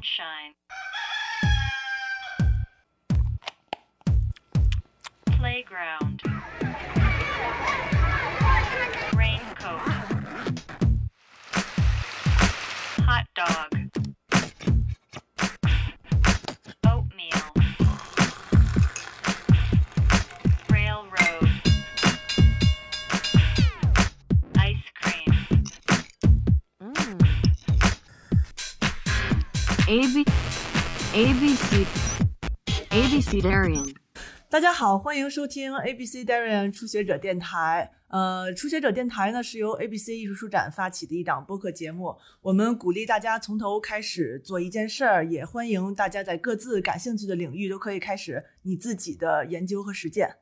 [0.00, 0.54] Sunshine.
[5.38, 6.09] Playground.
[29.90, 30.24] A B
[31.14, 31.84] A B C
[32.90, 33.92] A B C Darian.
[34.48, 37.90] 大家好，欢迎收听 ABC Darian 初学者电台。
[38.06, 42.16] 呃，初学者电台呢是由 ABC 艺术书展发起的一档播客节目。
[42.40, 50.36] 我们鼓励大家从头开始做一件事儿，也欢迎大家在各自感兴趣的领域都可以开始你自己的研究和实践。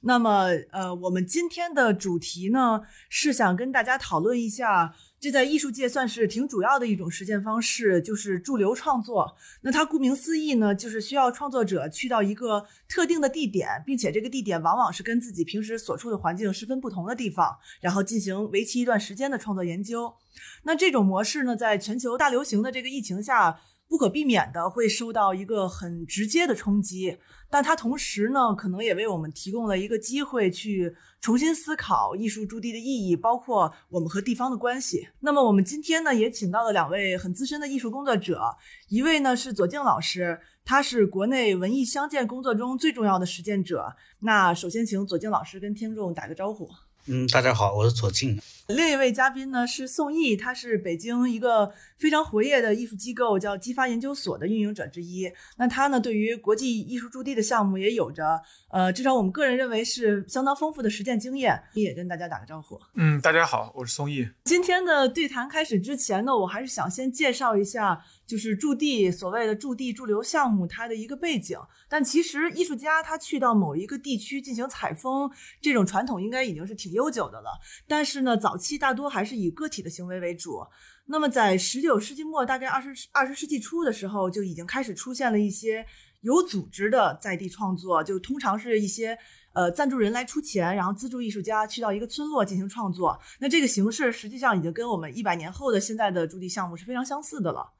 [0.00, 9.36] 那么，呃，我们今天的主题呢是想跟大家讨论一下，这在艺术界算是挺主要的一种实践方式，就是驻留创作。
[9.62, 20.14] 那它顾名思义呢，就是需要创作者去到一个特定的地点，并且这个地点往往是跟自己平时所处的环境十分不同的地方，然后进行为期一段时间的创作研究。
[20.62, 23.58] 那这种模式呢，在全球大流行的这个疫情下，
[23.88, 27.18] 不可避免的会受到一个很直接的冲击。
[27.50, 35.08] 但它同时呢，可能也为我们提供了一个机会，去重新思考艺术驻地的意义，包括我们和地方的关系。
[35.20, 38.42] 那么我们今天呢，也请到了两位很资深的艺术工作者，
[38.88, 43.96] 一位呢是左静老师，他是国内文艺相见工作中最重要的实践者。
[44.20, 46.68] 那首先请左静老师跟听众打个招呼。
[47.10, 48.38] 嗯，大家好，我是左静。
[48.66, 55.32] 另一位嘉宾呢是宋毅，他是北京一个非常活跃的艺术机构叫激发研究所的运营者之一。
[55.56, 61.58] 那他呢对于国际艺术驻地的项目也有着呃，至少我们个人认为是相当丰富的实践经验。
[61.72, 62.78] 也跟大家打个招呼。
[62.94, 64.28] 嗯，大家好，我是宋毅。
[64.44, 71.58] 今天的对谈开始之前呢，我还是想先介绍一下，就是驻地所谓的驻地驻留项目它的一个背景。
[71.88, 75.30] 但其实艺术家他去到某一个地区进行采风，
[75.62, 77.48] 这种传统应该已经是挺悠久的了。
[77.86, 80.58] 但是呢，早期大多还是以个体的行为为主。
[81.06, 85.86] 那么在十九世纪末，大概二十二十世纪初的时候，就已经开始出现了一些
[86.20, 89.16] 有组织的在地创作，就通常是一些
[89.54, 93.18] 呃赞助人来出钱，然后资助艺术家去到一个村落进行创作。
[93.40, 97.72] 那这个形式实际上已经跟我们一百年后的现在的驻地项目是非常相似的了。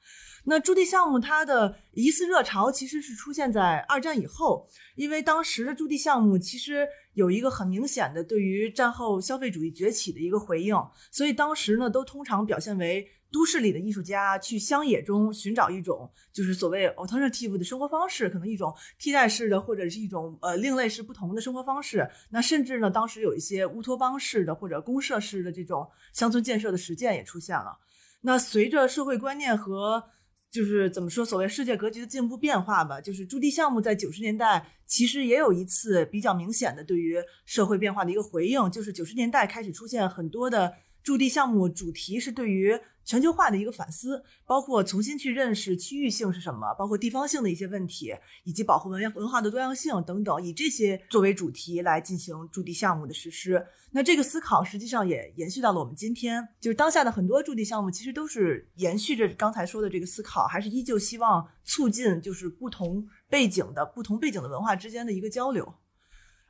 [0.45, 10.77] 那驻地项目它的一次热潮其实是出现在二战以后，因为当时的驻地项目其实有一个很明显的对于战后消费主义崛起的一个回应，
[11.11, 22.09] 所以当时呢都通常表现为都市里的艺术家去乡野中寻找一种就是所谓 alternative 的生活方式，可能一种替代式的或者是一种呃另类式不同的生活方式。
[22.31, 27.77] 那甚至呢当时有一些乌托邦式的或者公社式的这种乡村建设的实践也出现了。
[28.21, 30.05] 那随着社会观念和
[30.51, 33.01] 就是怎么说，所谓世界格局的进步变化吧。
[33.01, 40.73] 就是驻地项目在九十年代其实也有一次比较明显的对于社会变化的一个回应，就是九十年代开始出现很多的
[41.03, 48.15] 驻地项目，主题是对于全球化的一个反思，包括重新去认识区域性是什么，包括地方性的一些问题，
[48.45, 53.67] 以及保护文文化的多样性等等，以这些作为主题来进行驻地项目的实施。
[53.93, 65.75] 那这个思考实际上也延续到了我们今天，就是当下的很多驻地项目，其实都是延续着刚才说的这个思考，还是依旧希望促进就是不同背景的不同背景的文化之间的一个交流。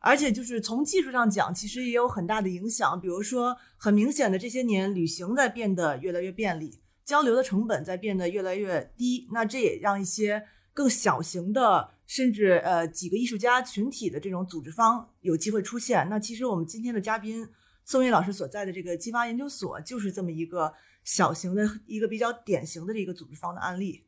[0.09, 2.99] 而且就是从技术上讲，其实也有很大的影响。
[2.99, 9.29] 比如说，很明显的这些年，旅行在变得越来越便利，交流的成本在变得越来越低。
[9.33, 10.43] 那这也让一些
[10.73, 16.09] 更小型的，甚至呃几个艺术家群体的这种组织方有机会出现。
[16.09, 17.47] 那其实我们今天的嘉宾
[17.85, 20.73] 宋毅老师所在的这个激发研究所，就是这么一个
[21.05, 24.07] 小型的一个比较典型的这个组织方的案例。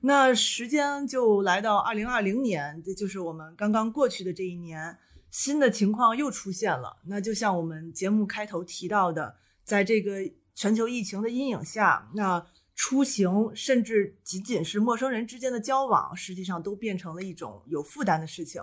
[0.00, 4.96] 那时间就来到二零二零年，这就是我们刚刚过去的这一年。
[5.36, 10.12] 新的情况又出现了，那就像我们节目开头提到的，在这个
[10.54, 18.62] 全球疫情的阴影下，那出行甚至仅仅是陌生人之间的交往，实际上都变成了一种有负担的事情。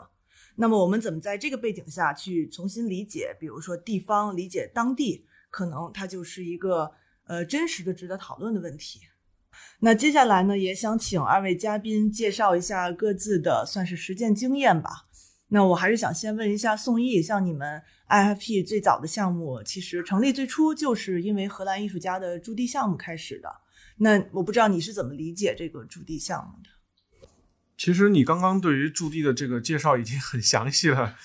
[0.55, 6.91] 那么我们怎么在这个背景下去重新理解，比如说地方理解当地，可能它就是一个
[7.25, 8.99] 呃真实的值得讨论的问题。
[9.81, 15.05] 那接下来呢，也想请二位嘉宾介绍一下各自的算是实践经验吧。
[15.53, 17.79] 那我还是想先问一下宋毅，像你们
[18.09, 23.47] IFP 最早的项目，其实成立最初就是因为荷兰艺术家的驻地项目开始的。
[23.97, 27.27] 那我不知道你是怎么理解这个驻地项目的？
[27.77, 31.15] 其实你刚刚对于驻地的这个介绍已经很详细了，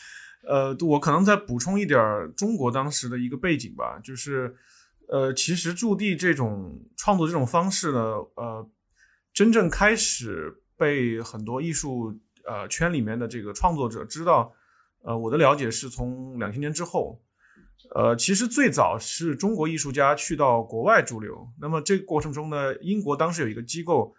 [0.47, 1.99] 呃，我可能再补充一点
[2.37, 4.55] 中国当时的一个背景吧，就是，
[5.09, 7.99] 呃，其实驻地这种创作这种方式呢，
[8.35, 8.69] 呃。
[9.35, 14.53] 真正开始被很多艺术呃圈里面的这个创作者知道，
[15.03, 17.21] 呃，我的了解是从两千年之后。
[17.95, 21.49] 呃，其实最早是中国艺术家去到国外驻留。
[21.61, 24.13] 那么这个过程中呢，英国当时有一个机构，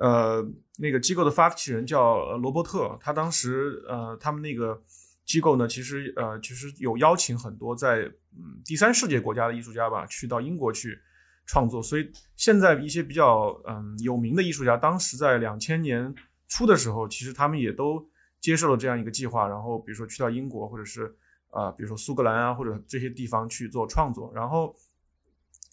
[0.00, 0.44] 呃，
[0.78, 4.78] 那个机构的发起人叫罗伯特，他当时呃，他们那个
[5.24, 8.00] 机构呢，其实呃，其实有邀请很多在
[8.34, 10.98] 嗯第三世界国家的艺术家吧，去到英国去
[11.46, 11.80] 创作。
[11.80, 16.12] 所以现在一些比较嗯有名的艺术家，当时在两千年
[16.48, 18.08] 初的时候，其实他们也都
[18.40, 21.16] 接受了这样一个计划，然后比如说去到英国或者是。
[21.48, 24.76] 啊，比如说苏格兰啊，或者这些地方去做创作，然后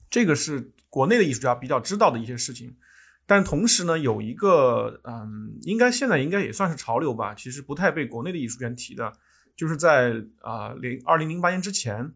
[0.09, 2.73] 这个是国内的艺术家比较知道的一些事情，
[3.25, 9.11] 但同时呢，有一个嗯，应该现在应该也算是潮流吧，其实不太被国内的艺术圈提的，
[9.57, 12.13] 就是在啊零二零零八年之前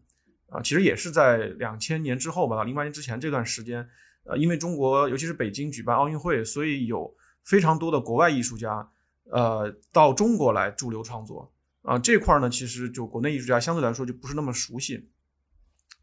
[0.48, 3.86] 啊，其实也是在两千年之后吧，零八年之前这段时间，
[4.24, 7.14] 呃，因为中国尤其是北京举办奥运会，所以有
[7.48, 8.90] 非常多的国外艺术家
[9.30, 11.50] 呃到中国来驻留创作。
[11.82, 15.08] 啊，这块呢，其实就国内艺术家相对来说就不是那么熟悉，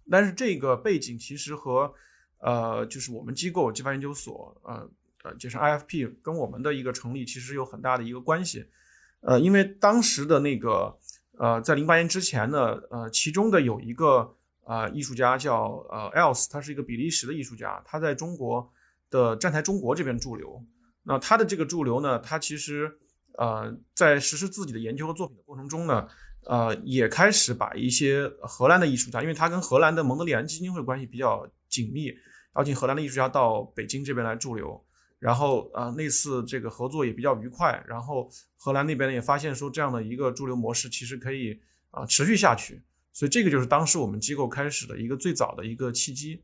[0.09, 1.93] 但是这个背景其实和，
[2.39, 4.89] 呃，就是我们机构激发研究所，呃
[5.23, 8.65] 呃，就是 IFP 跟我们的一个成立其实有很大的一个关系，
[9.19, 10.97] 呃，因为当时的那个，
[11.37, 18.71] 呃，在零八年之前呢，呃，其中的有一个呃艺术家叫呃 Else，他是一个比利时的艺术家，他在中国
[19.11, 20.63] 的站台中国这边驻留，
[21.05, 22.99] 那他的这个驻留呢，他其实。
[23.37, 26.07] 呃，在实施自己的研究和作品的过程中呢，
[26.45, 32.13] 呃，也开始把一些荷兰的艺术家，因为他跟荷兰的蒙德里安基金会关系比较紧密，
[32.55, 34.81] 邀请荷兰的艺术家到北京这边来驻留，
[35.19, 41.59] 然后呃，那次这个合作也比较愉快，然后荷兰那边也发现说这样的一个驻留模式其实可以
[41.91, 42.81] 啊持续下去，
[43.11, 46.41] 所以这个就是当时我们机构开始的一个最早的一个契机。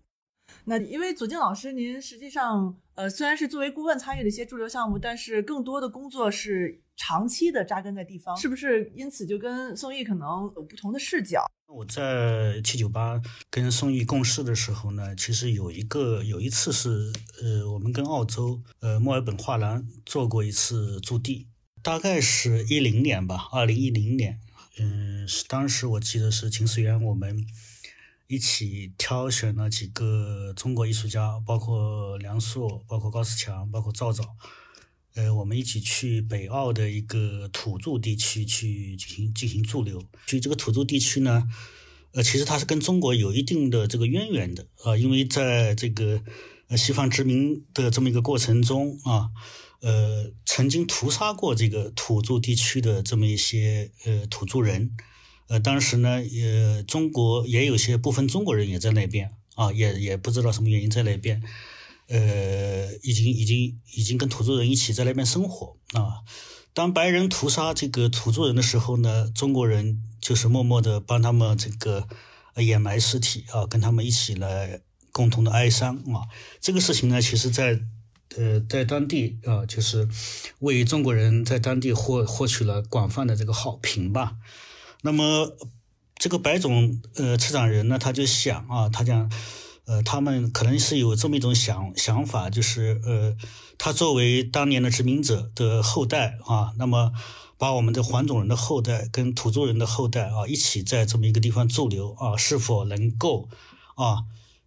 [0.65, 8.91] 那因为左静老师，您实际上呃虽然是作为顾问参与了一些驻留项目，但是更多的工作是长期的扎根在地方，是不是？
[8.95, 11.45] 因此就跟宋轶可能有不同的视角。
[11.67, 13.19] 我在七九八
[13.49, 17.11] 跟宋轶共事的时候呢，其实有一个有一次是
[17.41, 21.47] 呃我们跟澳洲呃墨尔本画廊做过一次驻地，
[21.81, 24.39] 大概是一零年吧，二零一零年，
[24.79, 27.45] 嗯，是当时我记得是秦思源我们。
[28.31, 34.23] 一起挑选了几个中国艺术家，包括梁硕，包括高思强，包括赵赵，
[35.15, 40.01] 呃，我们一起去北澳的一个土著地区去进行进行驻留。
[40.27, 41.43] 去这个土著地区呢，
[42.13, 46.23] 呃，其实它是跟中国有一定的这个渊源的啊，因为在这个
[46.69, 49.27] 呃西方殖民的这么一个过程中啊，
[49.81, 54.95] 呃，曾经屠杀过这个土著地区的这么一些呃土著人。
[55.51, 61.43] 呃，当时呢，也中国也有些部分中国人也在那边啊，也也不知道什么原因在那边，
[62.07, 66.23] 呃，已经已经已经跟土著人一起在那边生活啊。
[66.73, 72.07] 当白人屠杀这个土著人的时候呢，中国人就是默默的帮他们这个
[72.55, 74.79] 掩埋尸体啊，跟他们一起来
[75.11, 76.31] 共同的哀伤啊。
[76.61, 77.77] 这个事情呢，其实在
[78.37, 80.07] 呃在当地啊，就是
[80.59, 84.37] 为中国人在当地获获取了广泛的这个好评吧。
[85.03, 85.57] 那么，
[86.15, 89.31] 这个白种呃策展人呢，他就想啊，他讲，
[89.85, 93.35] 呃，他们可能是有这么一种想想法，就是呃，
[93.79, 97.11] 他作为当年的殖民者的后代啊，那么
[97.57, 103.49] 把我们的黄种人的后代跟土著人的后代啊，一起在这么一个地方驻留啊，是否能够
[103.95, 104.25] 啊，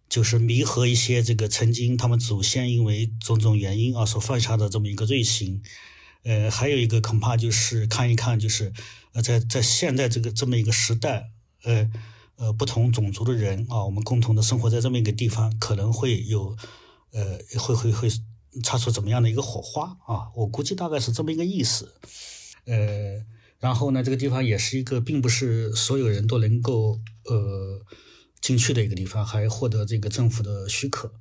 [0.09, 5.61] 就是弥合一些这个曾经他们祖先因为种种原因啊所犯下的这么一个罪行，
[6.23, 8.73] 呃，还有一个恐怕就是看一看就是。
[9.21, 11.31] 在在现在这个这么一个时代，
[11.63, 11.89] 呃
[12.35, 16.57] 呃，不同种族的人啊，我们共同的生活在这么一个地方，可能会有，
[17.11, 18.09] 呃，会会会
[18.63, 20.29] 擦出怎么样的一个火花啊？
[20.35, 21.93] 我估计大概是这么一个意思。
[22.65, 23.23] 呃，
[23.59, 27.81] 然后呢，这个地方也是一个并不是所有人都能够呃
[28.41, 31.13] 进去的一个地方，还获得这个政府的许可。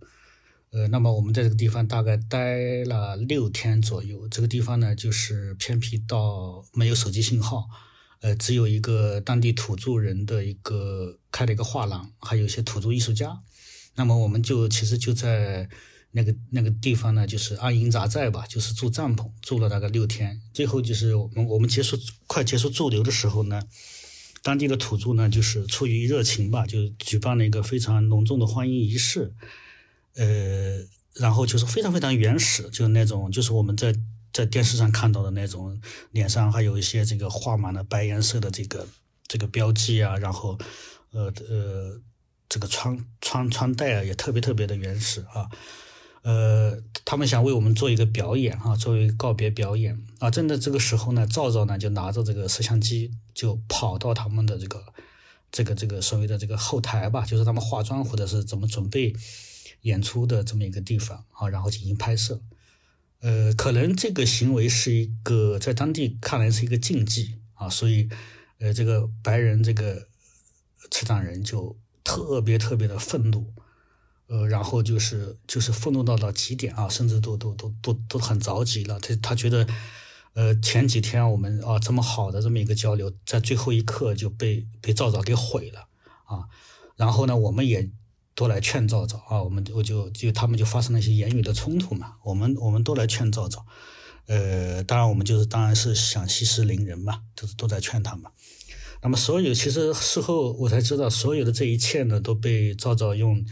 [0.75, 4.29] 呃，那么我们在这个地方大概待了六天左右。
[4.29, 7.69] 这个地方呢，就是偏僻到没有手机信号，
[8.23, 13.39] 呃，只有一个当地土著人的一个开了一个画廊，还有一些土著艺术家。
[13.95, 15.69] 那么我们就其实就在
[16.11, 20.41] 那个那个地方呢，就是安营扎寨吧，就是住帐篷，住了大概六天。
[20.53, 23.63] 最后就是我们我们结束快结束驻留的时候呢，
[24.43, 29.35] 当地的土著呢，就是出于热情吧，就举办了一个非常隆重的欢迎仪式。
[30.17, 30.79] 呃，
[31.15, 33.95] 然后就是非常非常原始，就是那种，就是我们在
[34.33, 35.81] 在电视上看到的那种，
[36.13, 38.87] 脸上还有一些这个画满了白颜色的这个
[39.27, 40.59] 这个标记啊，然后，
[41.13, 42.01] 呃呃，
[42.49, 45.49] 这个穿穿穿戴啊也特别特别的原始啊，
[46.23, 50.31] 呃，他们想为我们做一个表演哈、作为告别表演啊。
[50.31, 54.85] 正在这个时候呢，赵赵呢就拿着这个摄像机就跑到他们的这个
[55.51, 59.13] 这个这个所谓的这个后台吧，就是他们化妆或者是怎么准备
[59.85, 62.43] 演出的这么一个地方啊，然后进行拍摄。
[63.21, 68.11] 呃，可能这个行为是一个在当地看来是一个禁忌啊，所以
[68.59, 70.09] 呃，这个白人这个
[70.91, 73.55] 持掌人就特别特别的愤怒，
[74.27, 79.01] 呃，然后就是就是愤怒到了极点啊，甚至都都都都都很着急了。
[79.01, 79.67] 他他觉得，
[80.35, 85.89] 呃，前几天我们啊这么好的这么一个交流，在最后一刻就被被赵赵给毁了
[86.27, 86.49] 啊。
[86.97, 87.91] 然后呢，我们也
[88.35, 93.65] 都来劝赵赵啊，我们我就就他们就发生了一些言语的冲突嘛，我们我们都来劝赵赵。
[94.27, 98.31] 呃，当然我们就是当然是想息事宁人嘛，就是都在劝他嘛。
[99.03, 103.45] 那么所有其实事后我才知道，所有的这一切呢，都被赵赵用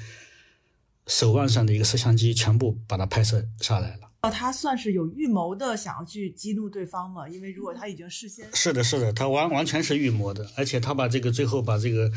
[1.06, 4.11] 手腕上的一个摄像机全部把它拍摄下来了。
[4.22, 7.28] 哦，他算是有预谋的想要去激怒对方嘛？
[7.28, 12.08] 因为如果他已经事先是的，是的，他完完全是预谋的，而且他把这个最后把这个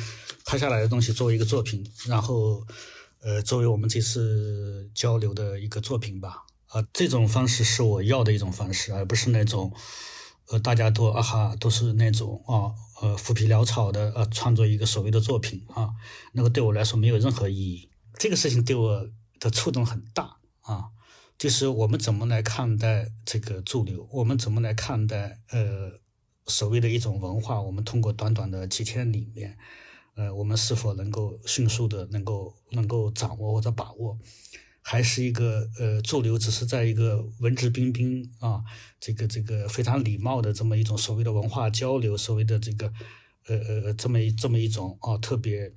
[0.45, 2.63] 拍下来的东西作为一个作品，然后
[3.23, 6.43] 呃作为我们这次交流的一个作品吧。
[6.67, 9.73] 啊、这种方式是我要的一种方式，而不是那种
[10.49, 12.69] 呃大家都啊哈都是那种啊
[13.01, 15.89] 呃浮皮潦草的呃创作一个所谓的作品啊，
[16.33, 17.89] 那个对我来说没有任何意义。
[18.19, 19.09] 这个事情对我
[19.39, 20.93] 的触动很大啊。
[21.37, 24.07] 就是我们怎么来看待这个驻留？
[24.11, 25.91] 我们怎么来看待呃
[26.47, 27.61] 所谓的一种文化？
[27.61, 29.57] 我们通过短短的几天里面，
[30.15, 34.17] 呃，我们是否能够迅速的能够能够掌握或者把握？
[34.81, 38.63] 还是一个呃驻留只是在一个文质彬彬啊，
[38.99, 42.93] 这个这个非常礼貌的这么一种所谓的文化交流，所谓的这个
[43.47, 45.73] 呃呃这么一这么一种啊特别。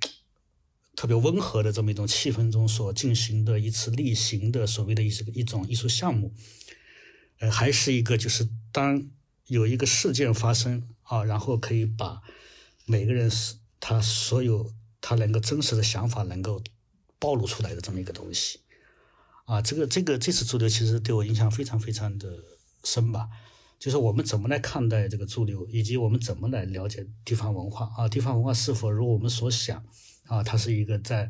[0.99, 6.33] 特别温和的这么一种气氛中所进行的一次例行的所谓的一个一种艺术项目，
[7.39, 9.07] 呃，还是一个就是当
[9.47, 12.21] 有一个事件发生啊，然后可以把
[12.85, 16.61] 每个人是他所有他能够真实的想法能够
[17.17, 18.59] 暴露出来的这么一个东西
[19.45, 22.43] 啊，这个这个这次驻留其实对我印象非常非常的
[22.83, 23.29] 深吧。
[23.79, 28.09] 就是我们怎么来看待这个驻留，以及我们怎么来了解地方文化啊？
[28.09, 29.81] 地方文化是否如我们所想？
[30.29, 31.27] 啊，它是一个在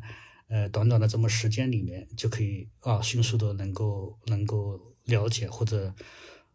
[0.48, 5.94] 呃短短的这么时间里面就可以啊迅速的能够能够了解或者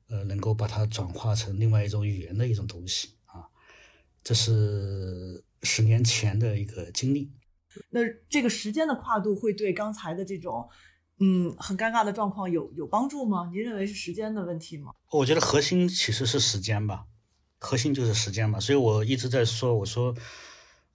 [0.09, 3.49] 呃能够把它转化成另外一种语言的一种东西啊，
[4.23, 7.31] 这是十年前的一个经历。
[7.89, 10.69] 那这个时间的跨度会对刚才的这种
[11.19, 13.49] 嗯很尴尬的状况有有帮助吗？
[13.51, 14.93] 您认为是时间的问题吗？
[15.09, 17.07] 我觉得核心其实是时间吧，
[17.57, 20.15] 核心就是时间嘛，所以我一直在说，我说。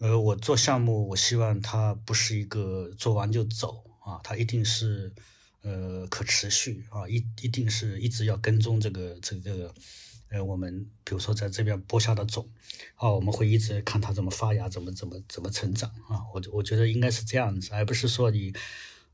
[0.00, 5.12] 呃，我做项目，我希望它不是一个做完就走啊，它一定是
[5.61, 9.75] 呃可持续啊，一一定是一直要跟踪这个这个
[10.30, 12.49] 呃我们比如说在这边播下的种
[12.95, 18.54] 啊，我们会一直看它怎么发芽，怎么怎么怎么成长啊，我我觉得应该是这样子，而不是说你。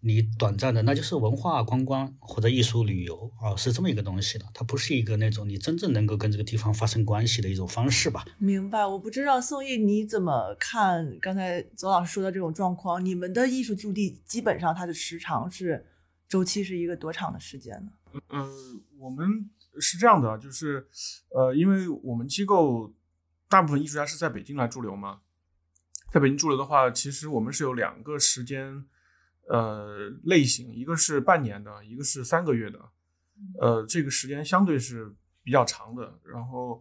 [0.06, 8.24] 你短暂的，那就是文化观光或者艺术旅游啊，是这么一个东西的，它不是一个那种你真正能够跟这个地方发生关系的一种方式吧？
[8.38, 8.86] 明白。
[8.86, 13.04] 我不知道宋毅你怎么看刚才左老师说的这种状况？
[13.04, 15.84] 你们的艺术驻地基本上它的时长是
[16.28, 18.20] 周期是一个多长的时间呢？
[18.28, 18.48] 呃，
[19.00, 20.86] 我们是这样的，就是
[21.30, 22.94] 呃，因为我们机构
[23.48, 25.18] 大部分艺术家是在北京来驻留嘛，
[26.12, 28.84] 在北京驻留的话，其实我们是有两个时间。
[29.48, 32.78] 呃，类型一个是半年的，一个是三个月的，
[33.60, 36.18] 呃，这个时间相对是比较长的。
[36.24, 36.80] 然后，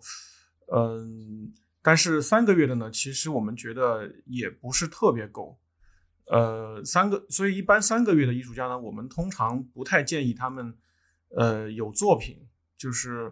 [0.74, 5.60] 嗯，但是三个月的呢，其实我们觉得也不是特别够。
[6.25, 10.75] 呃，三个，所以一般三个月的艺术家呢，我们通常不太建议他们，
[11.38, 13.31] 呃，有作品，就是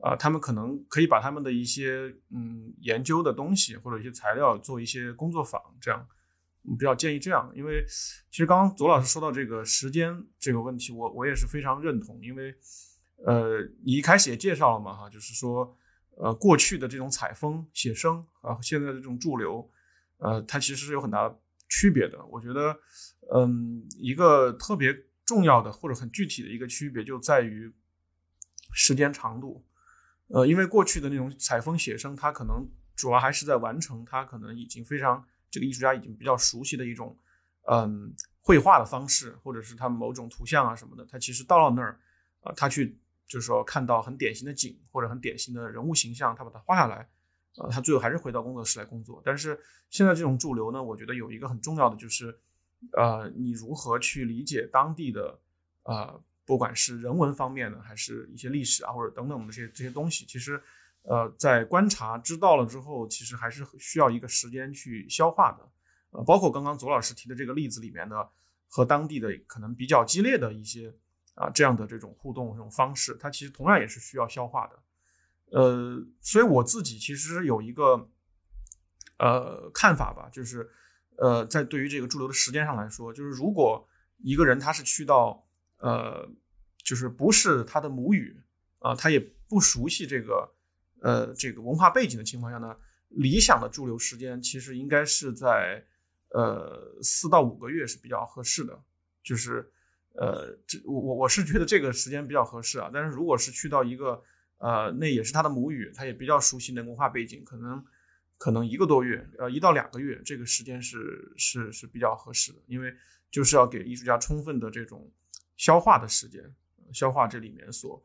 [0.00, 6.04] 啊，他们可能可以把他们的一些嗯研究的东西或者一些材料做一些工作坊，这样。
[6.78, 7.84] 比较建议这样，因为
[8.30, 12.20] 其实刚刚左老师说到这个时间这个问题，我我也是非常认同。
[12.22, 12.54] 因为
[13.26, 15.76] 呃，你一开始也介绍了嘛，哈，就是说
[16.16, 19.68] 呃，过去的这种采风写生啊，现在的这种驻留，
[20.18, 21.34] 呃，它其实是有很大
[21.68, 22.24] 区别的。
[22.26, 22.78] 我觉得，
[23.34, 27.72] 嗯，一个特别重要的或者很具体的一个区别就在于
[28.72, 29.64] 时间长度。
[30.28, 35.26] 呃，因为过去的那种采风写生，它可能主要还是在完成，它可能已经非常。
[35.52, 37.16] 这个艺术家已经比较熟悉的一种，
[37.70, 42.00] 嗯，绘画的方式，或者是他某种图像啊什么的，他其实到了那儿，
[42.40, 47.06] 啊，他去就是说看到很典型的景或者很典型的人物形象，他把它画下来，
[47.58, 49.22] 呃，他最后还是回到工作室来工作。
[49.24, 52.34] 但是现在这种驻留呢，我觉得有一个很重要的就是，
[52.96, 55.38] 呃，你如何去理解当地的
[55.82, 60.60] 呃，不管是人文方面的，还是一些历史啊，或者等等的这些这些东西，其实
[61.02, 65.68] 呃，在观察知道了之后，其实还是需要一个时间去消化的。
[66.10, 68.30] 呃，包括刚刚左老师提的这个例子里面的
[68.68, 70.94] 和当地的可能比较激烈的一些
[71.34, 74.78] 啊这样的这种互动这种方式，它其实同样也是需要消化的。
[75.58, 78.08] 呃，所以我自己其实有一个
[79.18, 80.70] 呃看法吧，就是
[81.18, 83.86] 呃，在对于这个驻留的时间上来说，就是如果
[84.18, 85.46] 一个人他是去到
[85.78, 86.28] 呃，
[86.84, 88.40] 就是不是他的母语
[88.78, 89.18] 啊，他也
[89.48, 90.54] 不熟悉这个
[91.02, 92.74] 呃这个文化背景的情况下呢，
[93.08, 95.84] 理想的驻留时间其实应该是在
[96.30, 98.82] 呃四到五个月是比较合适的，
[99.22, 99.70] 就是
[100.14, 104.22] 呃这我我我是觉得这个时间比较合适啊，但是如果是去到一个
[104.58, 107.84] 呃，那也是他的母语，他也比较熟悉的文化背景，可能
[108.38, 112.94] 可能一个多月，呃，一到两个月，这个时间是是是比较合适的，因为
[113.28, 115.10] 就是要给艺术家充分的这种
[115.56, 116.54] 消化的时间，
[116.92, 118.00] 消化这里面所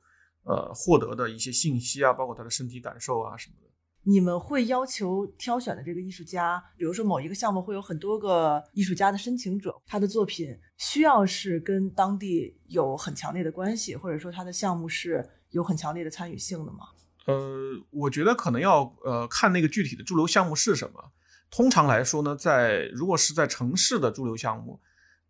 [0.47, 3.69] 呃获得的一些信息啊，包括他的身体感受啊什么的。
[4.03, 15.29] 你们会要求挑选的这个艺术家，比如说某一个项目会有很多个艺术家的申请者，他的作品需要是跟当地有很强烈的关系，或者说他的项目是。
[15.51, 16.79] 有很强烈的参与性的吗？
[17.25, 21.01] 呃，我觉得可能要呃看那个具体的驻留项目是什么。
[21.49, 24.77] 通常来说呢，在如果是在城市的驻留项目，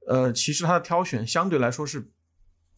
[0.07, 2.11] 呃，其实它的挑选相对来说是，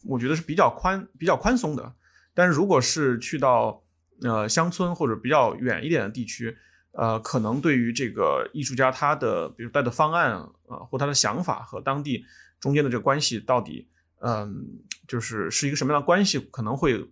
[0.04, 1.96] 我觉得是比较宽、比较宽松的。
[2.40, 3.84] 但是如果是去到
[4.22, 6.56] 呃乡村或者比较远一点的地区，
[6.94, 12.24] 呃，可能对于这个艺术家他的比如带的方案啊，或他的想法和当地
[12.62, 13.90] 中间的这个关系到底，
[14.22, 14.66] 嗯，
[15.06, 17.12] 就是是一个什么样的关系，可能会。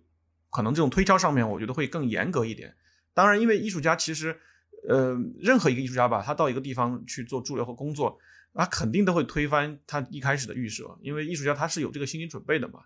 [0.50, 2.74] 可能这种推敲上面，我觉得会更严格一点。
[3.12, 4.34] 当然，因为艺术家其实，
[4.88, 8.18] 呃，任何一个艺术家吧，他到一个地方去做驻留和工作，
[8.54, 12.80] 他肯定都会推翻他一开始的预设，因为艺术家他是有这个心理准备的嘛。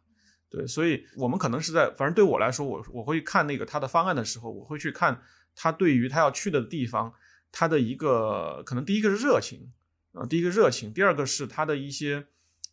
[0.53, 5.23] 对，所以我们可能是在，反正对我来说，我我会看那个他的方案的时候，我会去看
[5.57, 7.13] 他对于他要去的地方，
[7.51, 9.73] 他的一个可能第一个是热情
[10.13, 12.27] 啊，第一个热情，第二个是他的一些，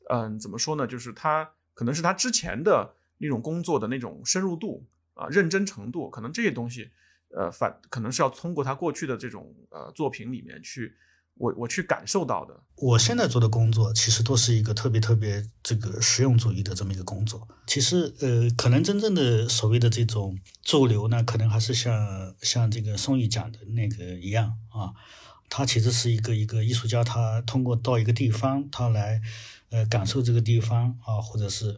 [0.09, 0.85] 嗯，怎么说呢？
[0.85, 2.95] 就是他可能是他之前的。
[3.21, 6.89] 那种工作的那种深入度啊，认真程度，可能这些东西，
[7.35, 10.95] 呃，反可能是要通过他过去的这种呃作品里面去，
[11.39, 12.54] 我我去感受到的。
[12.75, 17.47] 我现在做的工作其实都是一个特别特别这个实用主义的这么一个工作。
[17.65, 24.93] 其实呃，可能真正的所谓的这种驻留呢，可能还是像像这个宋轶讲的那个一样啊，
[25.49, 29.21] 他其实是一个一个艺术家，他通过到一个地方，他来
[29.71, 31.78] 呃感受这个地方啊，或者是。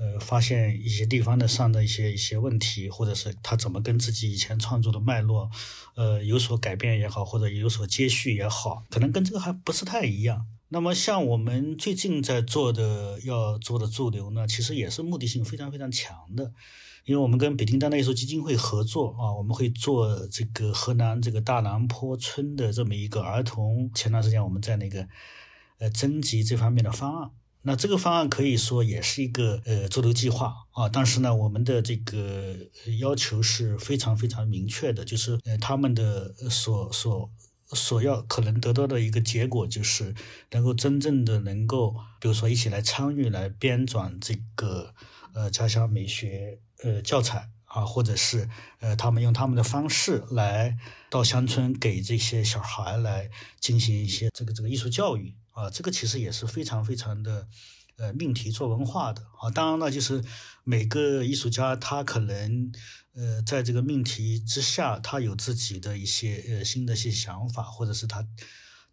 [0.00, 5.50] 呃，发现一些地方的上的一些一些问题，或者是他怎么跟自己以前创作的脉络，
[5.94, 10.46] 呃，有所改变也好，或者有所接续也好，可能跟这个还不是太一样。
[10.70, 16.50] 那么，像我们最近在做的要做的驻留呢，其实也是目的性非常非常强的，
[17.04, 23.90] 因为我们跟北京当代艺术基金会合作啊，我们会做这个河南这个大南坡村的这么一个儿童。
[23.94, 25.06] 前段时间我们在那个
[25.78, 27.30] 呃征集这方面的方案。
[27.62, 32.56] 那这个方案可以说也是一个呃驻留计划啊，但是呢，我们的这个
[32.98, 37.30] 要求是非常非常明确的，就是呃他们的所所
[37.66, 40.14] 所要可能得到的一个结果，就是
[40.52, 44.94] 能够真正的能够，比如说一起来参与来编纂这个
[45.34, 50.78] 呃家乡美学呃教材啊，或者是呃他们用他们的方式来
[51.10, 53.28] 到乡村给这些小孩来
[53.60, 55.34] 进行一些这个这个艺术教育。
[55.60, 57.46] 啊，这个其实也是非常非常的，
[57.96, 59.50] 呃，命题做文化的啊。
[59.50, 60.24] 当然了，就是
[60.64, 62.72] 每个艺术家他可能，
[63.12, 68.26] 呃，在这个命题之下，他有自己的一些呃新的一些想法，或者是他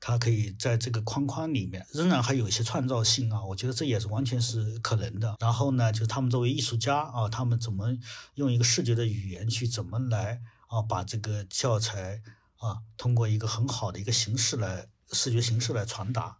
[0.02, 3.42] 他可以在这个框框里面仍然还有一些创造性啊。
[3.46, 5.38] 我觉得这也是完全是可能的。
[5.40, 7.98] 然后呢，就是他们作为艺术家啊，他们怎么
[8.36, 12.22] 用一个视觉的语言去怎么来啊，把这个教材
[12.58, 16.38] 啊，通过一个很好的一个形式来视觉形式来传达。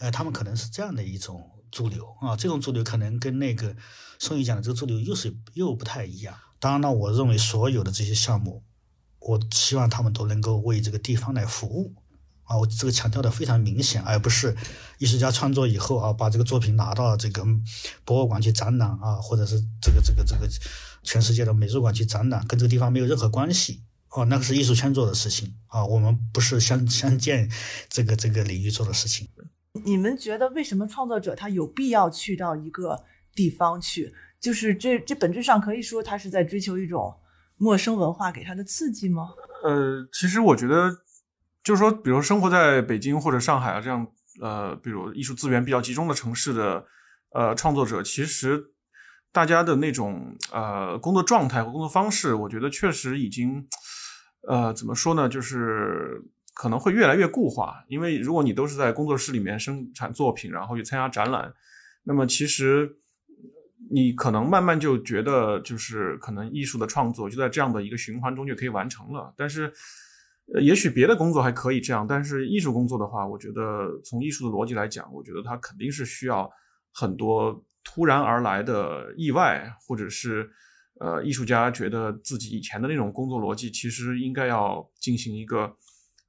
[0.00, 3.76] 呃，他们可能是这样的一种驻留啊，这种驻留可能跟那个
[4.18, 6.34] 宋毅讲的这个驻留又是又不太一样。
[6.58, 8.64] 当然了，我认为所有的这些项目，
[9.18, 11.94] 我希望他们都能够为这个地方来服务
[12.44, 14.56] 啊，我这个强调的非常明显，而不是
[14.98, 17.44] 艺术家创作以后啊，把这个作品拿到这个
[18.04, 20.48] 博物馆去展览啊，或者是这个这个这个
[21.02, 27.50] 全世界的美术馆去展览，跟这个地方没有任何关系哦，那个是艺术圈做的事情啊，我们不是相相见
[27.88, 29.28] 这个这个领域做的事情。
[29.84, 33.04] 你们觉得为什么创作者他有必要去到一个
[33.34, 34.12] 地方去？
[34.40, 37.14] 就是这这本质上可以说他是在追求一种
[37.56, 39.28] 陌生文化给他的刺激吗？
[39.62, 40.90] 呃，其实我觉得，
[41.62, 44.06] 就是说，比如生活在北京或者上海啊这样，
[44.40, 46.86] 呃，比如艺术资源比较集中的城市的
[47.34, 48.72] 呃创作者，其实
[49.30, 53.68] 大家的那种呃工作状态和工作方式，我觉得确实已经
[54.48, 56.22] 呃怎么说呢，就是
[56.60, 57.82] 可能会越来越固化。
[57.88, 61.50] 因为如果你都是在工作室里面生产作品，然后去参加展览，
[62.04, 62.96] 那么其实
[63.90, 69.32] 你可能慢慢就觉得，就是可能艺术的创作就在这样的一个循环中就可以完成了。
[69.38, 69.72] 但是，
[70.60, 76.46] 也许别的工作还可以这样，但是艺术工作的话，我觉得从艺术的逻辑来讲，我觉得它肯定是需要
[76.92, 80.50] 很多突然而来的意外，或者是
[81.00, 85.74] 呃，艺术家觉得自己以前的那种工作逻辑，其实应该要进行一个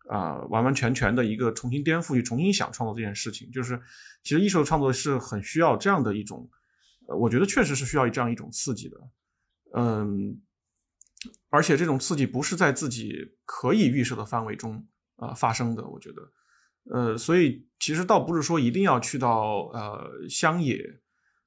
[0.10, 3.50] 啊、完完全全的一个重新颠覆，去重新想创作这件事情。
[3.52, 3.80] 就是
[4.24, 6.50] 其实艺术创作是很需要这样的一种。
[7.08, 8.98] 呃，我觉得确实是需要这样一种刺激的，
[9.74, 10.40] 嗯，
[11.50, 13.12] 而且这种刺激不是在自己
[13.44, 14.76] 可以预设的范围中
[15.16, 16.32] 啊、呃发生的，我觉得，
[16.96, 20.80] 呃，所以其实倒不是说一定要去到呃乡野，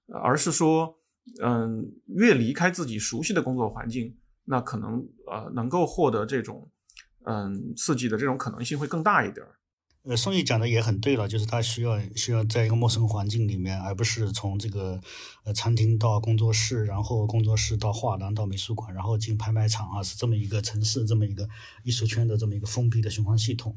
[0.09, 0.93] 而是说，
[1.40, 6.69] 嗯，越离开自己熟悉的工作环境，那可能呃能够获得这种
[7.24, 9.44] 嗯刺激的这种可能性会更大一点。
[10.06, 15.00] 呃，宋毅讲的也很对了，就是他需要需要在一个陌生环境里面，而不是从这个
[15.44, 21.48] 呃餐厅到工作室，然后工作室到画廊到美术馆，然后进拍卖场啊，是这么一个城市这么一个
[21.84, 23.74] 艺术圈的这么一个封闭的循环系统。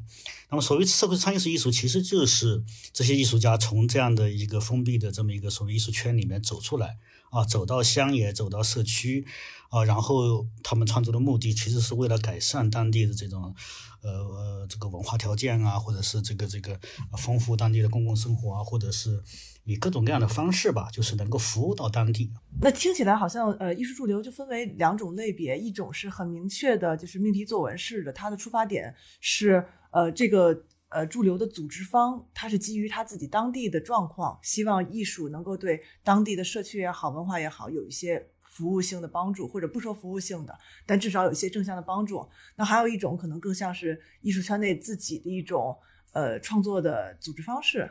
[0.50, 6.98] 那么，所谓社会参与式艺术，其实就是这些艺术家从这样的一个封闭的这么一个所谓艺术圈里面走出来
[7.30, 9.26] 啊，走到乡野，走到社区
[9.70, 13.54] 啊，然后他们创作的目的其实是为了改善当地的这种
[14.02, 16.78] 呃呃这个文化条件啊，或者是这个这个
[17.16, 19.22] 丰富当地的公共生活啊，或者是
[19.64, 22.32] 以各种各样的方式吧，就是能够服务到当地。
[22.62, 42.28] 那听起来好像呃，艺术驻留就分为两种类别，一种是很明确的，就是命题作文式的，它的出发点是呃这个呃驻留的组织方，他是基于他自己当地的状况，希望艺术能够对当地的社区也好、文化也好有一些服务性的帮助，或者不说服务性的，但至少有一些正向的帮助。
[42.56, 45.76] 那还有一种可能更像是艺术圈内自己的一种
[46.12, 47.88] 呃创作的组织方式。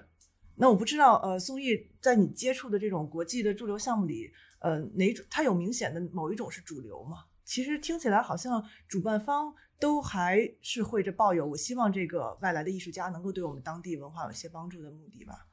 [0.56, 7.26] 那我不知道，呃，宋毅在你接触的这种国际的驻留项目里，呃，哪种它有明显的某一种是主流吗？
[7.46, 15.46] 其实听起来好像主办方都还是会着抱有我希望这个外来的艺术家能够对我们当地文化有些帮助的目的吧。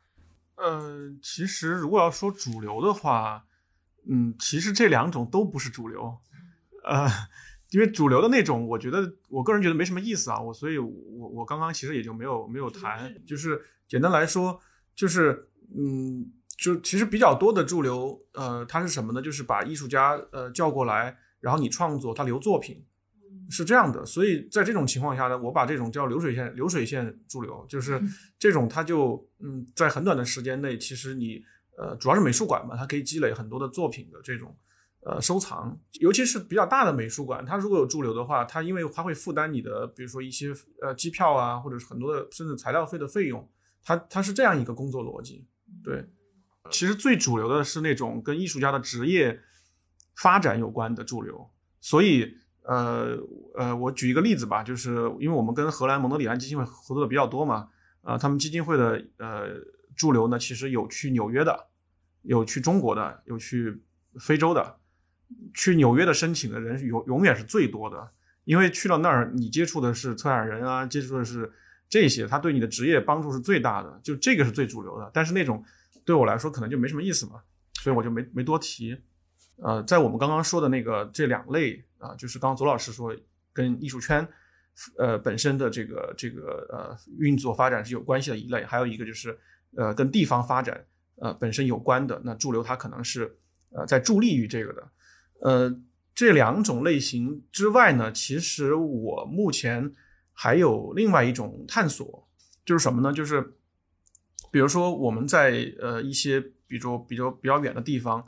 [0.57, 3.47] 呃，其实如果要说主流的话，
[4.09, 6.19] 嗯，其实这两种都不是主流，
[6.85, 7.09] 呃，
[7.71, 10.89] 因为主流的那种，我觉得我个人觉得没什么意思啊，我所以我，
[11.29, 14.61] 我刚刚其实也就没有没有谈，就是简单来说，
[14.95, 19.21] 就是嗯，就其实比较多的驻留，呃，它是什么呢？
[19.21, 22.87] 就是把艺术家呃叫过来，然后你创作，他留作品，
[23.51, 24.05] 是这样的。
[24.05, 28.01] 所以在这种情况下呢，我把这种叫流水线流水线驻留，就是
[28.39, 31.43] 这种它就嗯，在很短的时间内，其实你
[31.79, 34.57] 呃主要是美术馆嘛，它可以积累很多的作品的这种。
[35.07, 40.47] 呃，收藏，尤其是比较大的美术馆，它如果有驻留的话，它因为它会负担你的，比如说一些
[40.81, 43.47] 呃机票啊，或者是很多的甚至材料费的费用，
[43.83, 45.47] 它它是这样一个工作逻辑。
[45.83, 46.07] 对，
[46.71, 49.39] 其实最主流的是那种跟艺术家的职业
[50.23, 51.51] 发展有关的驻留，
[51.83, 53.17] 所以呃
[53.55, 57.69] 呃，我举一个例子吧，就是因为我们跟荷兰蒙德里安基金会合作的比较多嘛，
[58.03, 59.49] 啊、他们基金会的呃
[59.97, 61.67] 驻留呢，其实有去纽约的，
[62.23, 63.83] 有去中国的，有去
[64.19, 64.77] 非洲的。
[65.55, 68.11] 去纽约的申请的人永永远是最多的，
[68.45, 71.51] 因为去到那儿，你接触的是策展人啊，接触的是
[71.89, 75.11] 这些，他对你的职业帮助是最大的，就这个是最主流的。
[75.15, 75.65] 但是那种
[76.05, 77.41] 对我来说可能就没什么意思嘛，
[77.81, 78.97] 所以我就没没多提。
[79.57, 83.17] 呃，在我们刚刚说的那个这两类啊、就是刚左老师说
[83.53, 84.27] 跟艺术圈
[84.99, 89.39] 呃本身的这个这个呃运作发展是有关系的一类，还有一个就是
[89.77, 90.85] 呃跟地方发展
[91.17, 93.37] 呃本身有关的，那驻留它可能是
[93.71, 94.89] 呃在助力于这个的。
[95.41, 95.81] 呃，
[96.15, 99.93] 这两种类型之外呢，其实我目前
[100.33, 102.29] 还有另外一种探索，
[102.65, 103.13] 就是什么呢？
[103.13, 103.55] 就是
[104.51, 108.25] 比如说我们在呃一些，比如比较比较远的地方，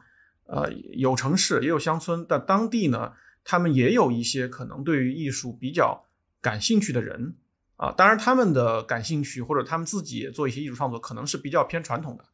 [0.47, 3.13] 呃，有城市也有乡村，但当地呢，
[3.47, 6.05] 他们也有一些可能对于艺术比较
[6.43, 7.35] 感兴趣的人
[7.77, 7.91] 啊。
[7.93, 12.25] 当然，他们的感兴趣或者他们自己也做一些艺术创作，可能是比较偏传统的，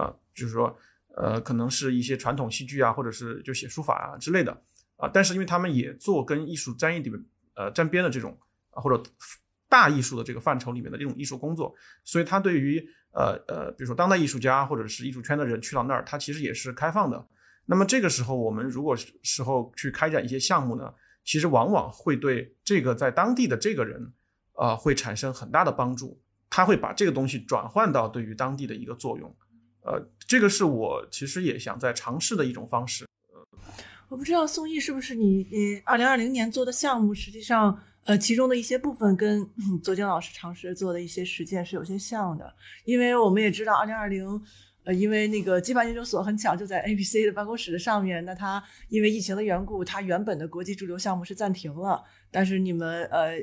[0.00, 0.78] 啊，就是说。
[1.16, 4.52] 呃，可能是一些传统戏剧啊，或者是就写书法啊之类的
[4.96, 7.12] 啊，但是因为他们也做跟艺术沾一点
[7.54, 8.38] 呃沾边的这种
[8.70, 9.02] 啊，或者
[9.68, 12.80] 大艺术的这个范畴里面的这种艺术工作，所以他对于
[13.12, 17.26] 呃呃，比如说当代艺术家或者是艺术圈的人去到那儿，他其实也是开放的。
[17.70, 24.12] 那么这个时候，我们如果时候去开展一些项目呢，其实往往会对这个在当地的这个人
[24.54, 29.32] 啊、会产生很大的帮助，他会把这个东西转换到对于当地的一个作用。
[29.82, 33.06] 呃，这个是我其实也想在尝试的一种方式。
[34.08, 42.52] 我不知道宋毅是不是你你二零二零年做的项目，实际上呃其中的一些部分跟嗯左京老师尝试做的一些实践是有些像的，
[42.84, 44.42] 因为我们也知道二零二零。
[44.84, 52.02] 呃，因为那个基盘研究所很巧就在 ABC 的办公室的上面，那它因为疫情的缘故，它原本的国际驻留项目是暂停了。
[52.30, 53.36] 但是你们呃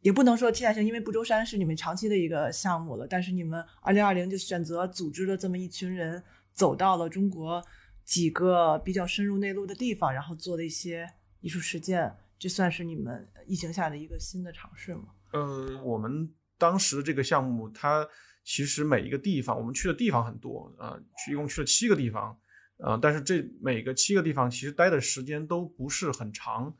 [0.00, 3.06] 也不能说替代性，因为不周山是你们长期的一个项目了。
[3.06, 6.20] 但是你们二零二零就选择组织了这么一群人，
[6.52, 7.64] 走到了中国
[8.04, 11.08] 几个比较深入内陆的地方，然后做了一些
[11.40, 12.12] 艺术实践。
[12.36, 15.04] 这算是你们疫情下的一个新的尝试吗？
[15.32, 18.08] 呃，我们当时这个项目它。
[18.52, 22.36] 其实每一个地方，我们去的地方很多啊，去一共去了七个地方，
[22.78, 26.74] 呃，但是这每个七个地方其实待的时间都不是很长，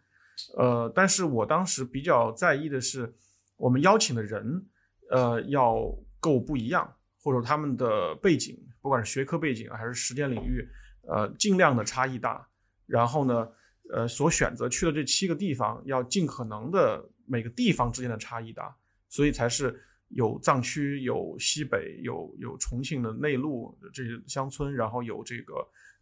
[0.59, 3.14] 呃，但是我当时比较在意的是，
[3.56, 4.66] 我们邀请的人，
[5.11, 10.68] 呃，要够不一样，或者他们的背景，不管是学科背景还是实践领域，
[11.02, 12.48] 呃，尽量的差异大，
[12.85, 13.48] 然后呢，
[13.92, 18.74] 呃，所选择去的这七个地方要尽可能的每个地方之间的差异大，
[19.09, 19.80] 所以才是。
[20.11, 25.55] 有藏区，有西北，有有重庆的内陆这些乡村，然后有这个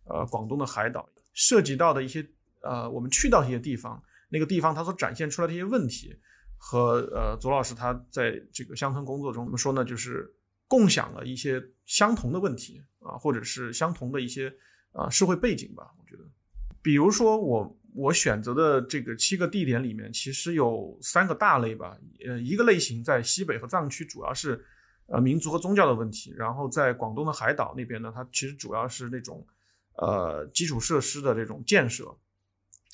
[0.04, 2.26] 呃广东的海岛，涉及到的一些
[2.62, 6.14] 呃我们去到一些地方，那个地方它所展现出来的一些问题，
[6.56, 9.84] 和呃左老师他在这个乡村工作中怎么说呢？
[9.84, 10.34] 就是
[10.66, 14.52] 共享了一些相同的问题啊，或者是相同的一些
[14.92, 15.92] 啊社会背景吧。
[15.98, 16.24] 我觉得，
[16.82, 17.77] 比如说我。
[17.94, 21.96] 我选择的这个七个地点里面，其实有三个大类吧。
[22.24, 24.64] 呃，一个类型在西北和藏区，主要是
[25.06, 29.44] 呃民族和宗教的问题；然后在广东的海岛那边呢，它其实主要是那种
[29.96, 32.14] 呃基础设施的这种建设，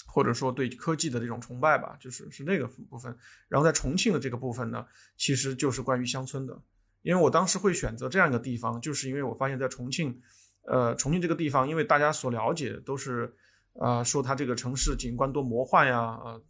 [0.07, 3.15] 或者说对科技的这种崇拜吧，就是是那个部分。
[3.49, 6.59] 然后在重庆的这个部分呢，其实就是关于乡村的。
[7.03, 10.19] 因为我当时会选择这样一个地方，就是因为我发现，在重庆，
[10.63, 13.35] 呃，重庆这个地方，因为大家所了解都是。
[13.81, 16.41] 啊，说它这个城市景观多魔幻呀，啊，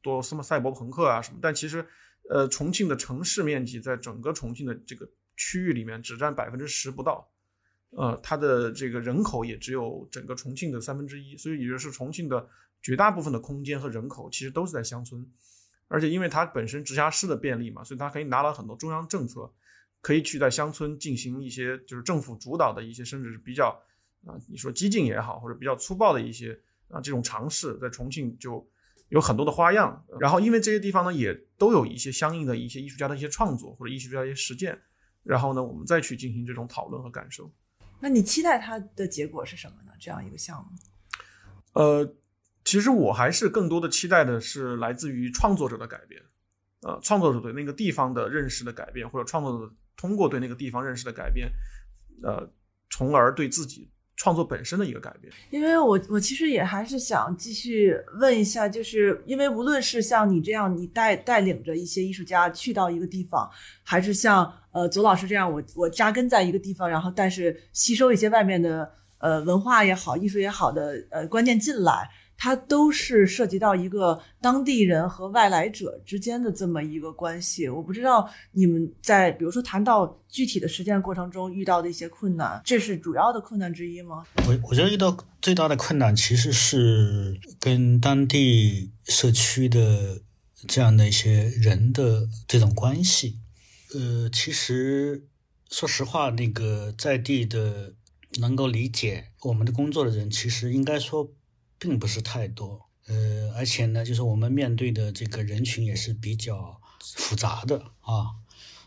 [0.00, 1.38] 多什么赛博朋克啊什么？
[1.42, 1.84] 但其实，
[2.30, 5.06] 呃，重庆的城市面积在整个重庆的这个
[5.36, 7.30] 区域里面只占百分之十不到，
[7.90, 12.48] 呃，它的这个人口也只有整个重庆的三分之一，所以也就是重庆的
[12.80, 15.26] 绝大部分的空间和人口其实都是在乡村，
[15.88, 19.52] 而且因为它本身直辖市的便利嘛，所以它可以拿到很多中央政策，
[20.00, 23.78] 可以去在乡村进行一些就是政府主导的一些，甚至是比较。
[24.26, 26.58] 啊，你说激进也好，或者比较粗暴的一些
[26.88, 28.64] 啊，这种尝试在重庆就
[29.08, 30.04] 有很多的花样。
[30.20, 34.80] 然后，因为这些地方呢，也都有一些相应的一些艺术家的一些创作或者艺术家的一些实践。
[35.22, 37.50] 然后呢，我们再去进行这种讨论和感受。
[38.00, 39.92] 那你期待它的结果是什么呢？
[40.00, 40.70] 这样一个项目？
[41.74, 42.14] 呃，
[42.64, 46.20] 其实我还是更多的期待的是来自于创作者的改变，
[46.80, 51.50] 呃，创作者对那个地方的认识的改变，或者创作者通过对那个地方认识的改变，
[52.22, 52.52] 呃，
[52.90, 53.90] 从而对自己。
[54.22, 63.50] 创作本身的一个改变，因为我我其实也还是想继续问一下，就是因为无论是像你这样，你带带领着一些艺术家去到一个地方，
[63.82, 72.08] 还是像呃左老师这样，我我扎根在一个地方，然后但是吸收一些外面的呃文化也好，艺术也好的呃观念进来。
[72.44, 77.68] 它都是涉及到一个当地人和外来者之间的这么一个关系。
[77.68, 84.26] 我不知道你们在比如说谈到具体的实践过程中遇到的一些困难，这是主要的困难之一吗？
[84.44, 90.20] 我我觉得遇到最大的困难其实是跟当地社区的
[90.66, 93.38] 这样的一些人的这种关系。
[93.94, 95.28] 呃，其实
[95.70, 97.94] 说实话，那个在地的
[98.40, 101.30] 能够理解我们的工作的人，其实应该说。
[101.82, 108.38] 并不是太多，呃，而且呢，就是我们面对的这个人群也是比较复杂的啊，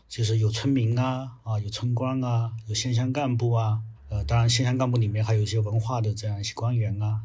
[0.08, 7.20] 就是有村民啊，啊，有村官啊，有县乡干部啊，呃，当然县乡干部里面还有一些文化的这样一些官员啊，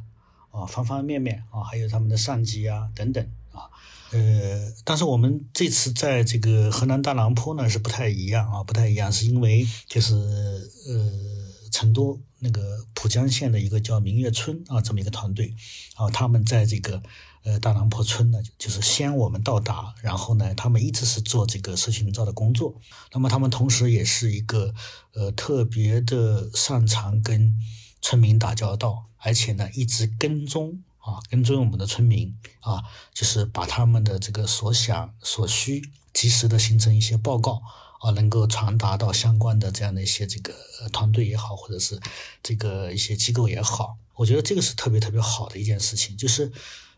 [0.51, 3.71] 啊，方方面面啊，还有他们的上级啊等等啊，
[4.11, 11.50] 呃，但是我们这次在这个河南大郎坡呢是不太一样啊，不太一样，是因为就是呃。
[11.71, 15.55] 成都那个蒲江县的一个叫明月村啊，这么一个团队，
[15.95, 17.01] 啊，他们在这个
[17.43, 22.75] 呃大南坡村呢，就是先我们到达，然后呢，他们一直是做这个社区营造的工作。
[23.13, 24.73] 那么他们同时也是一个
[25.13, 27.55] 呃特别的擅长跟
[28.01, 37.61] 村民打交道，而且呢一直跟踪啊，跟踪我们的村民啊，就是把他们的这个所想所需及时的形成一些报告。
[38.01, 40.53] 啊，能够传达到相关的这样的一些这个
[40.91, 41.99] 团队也好，或者是
[42.41, 46.17] 这个一些机构也好，我觉得这个是特别特别好的一件事情。
[46.17, 46.51] 就是，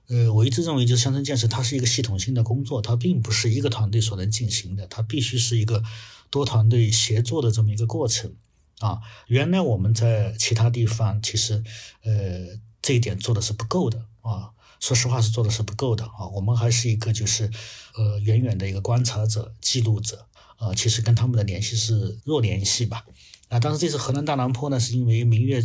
[0.07, 5.83] 呃，我一直认为，就是乡村建设它是一个系统性的工作，它并不是一个团队所能进行的，它必须是一个
[6.29, 8.33] 多团队协作的这么一个过程。
[8.79, 8.99] 啊。
[9.27, 11.63] 原来我们在其他地方其实
[12.03, 14.51] 呃这一点做的是不够的啊。
[14.79, 17.49] 说实话是做的是不够的啊，我们还是一个就是，
[17.95, 20.27] 呃，远远的一个观察者、记录者，
[20.63, 23.05] 呃，其实跟他们的联系是弱联系吧。
[23.49, 25.61] 啊，但是这次河南大南坡呢，是因为明月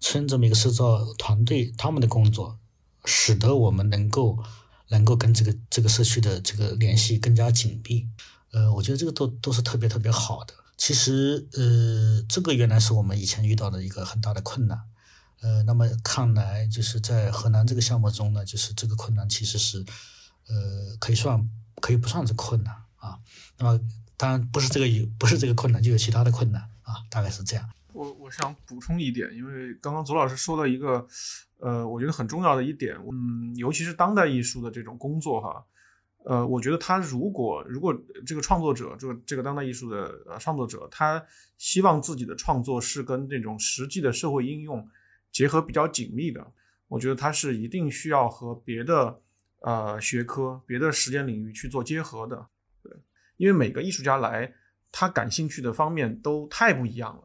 [0.00, 2.58] 村这么一个社造团队他们的工作，
[3.04, 4.38] 使得我们能够
[4.88, 8.08] 能够跟这个这个社区的这个联系更加紧密。
[8.50, 10.52] 呃，我觉得这个都都是特别特别好的。
[10.76, 14.78] 其实，呃，这个原来是我们以前遇到的一个很大的困难。
[15.40, 19.84] 呃，那么看来就是在河南这个项目中呢，就是这个困难其实是，
[20.48, 21.48] 呃，可以算
[21.80, 23.18] 可以不算是困难啊。
[23.58, 23.80] 那么
[24.16, 27.68] 当然不是这个有不是这个困难，就有其他的困难啊，大概是这样。
[27.92, 31.06] 我我想补充一点，因为刚刚左老师说了一个，
[31.58, 35.64] 呃，我觉得很重要的一点，嗯，尤其是当代艺术的这种工作哈，
[36.24, 37.94] 呃，我觉得他如果如果
[38.26, 41.22] 这个创作者，这个这个当代艺术的呃创作者，他
[41.58, 44.88] 希望自己的创作是跟这种实际的社会应用。
[45.30, 46.46] 结合比较紧密的，
[46.88, 49.18] 我觉得他是一定需要和别的
[49.60, 52.46] 呃学科、别的实践领域去做结合的。
[53.42, 54.54] 因为每个艺术家来，
[54.92, 57.22] 他感兴趣的方面都太不一样了。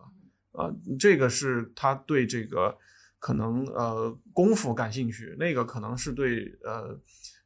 [0.53, 2.75] 呃，这个是他对这个
[3.19, 6.99] 可能呃功夫感兴趣，那个可能是对呃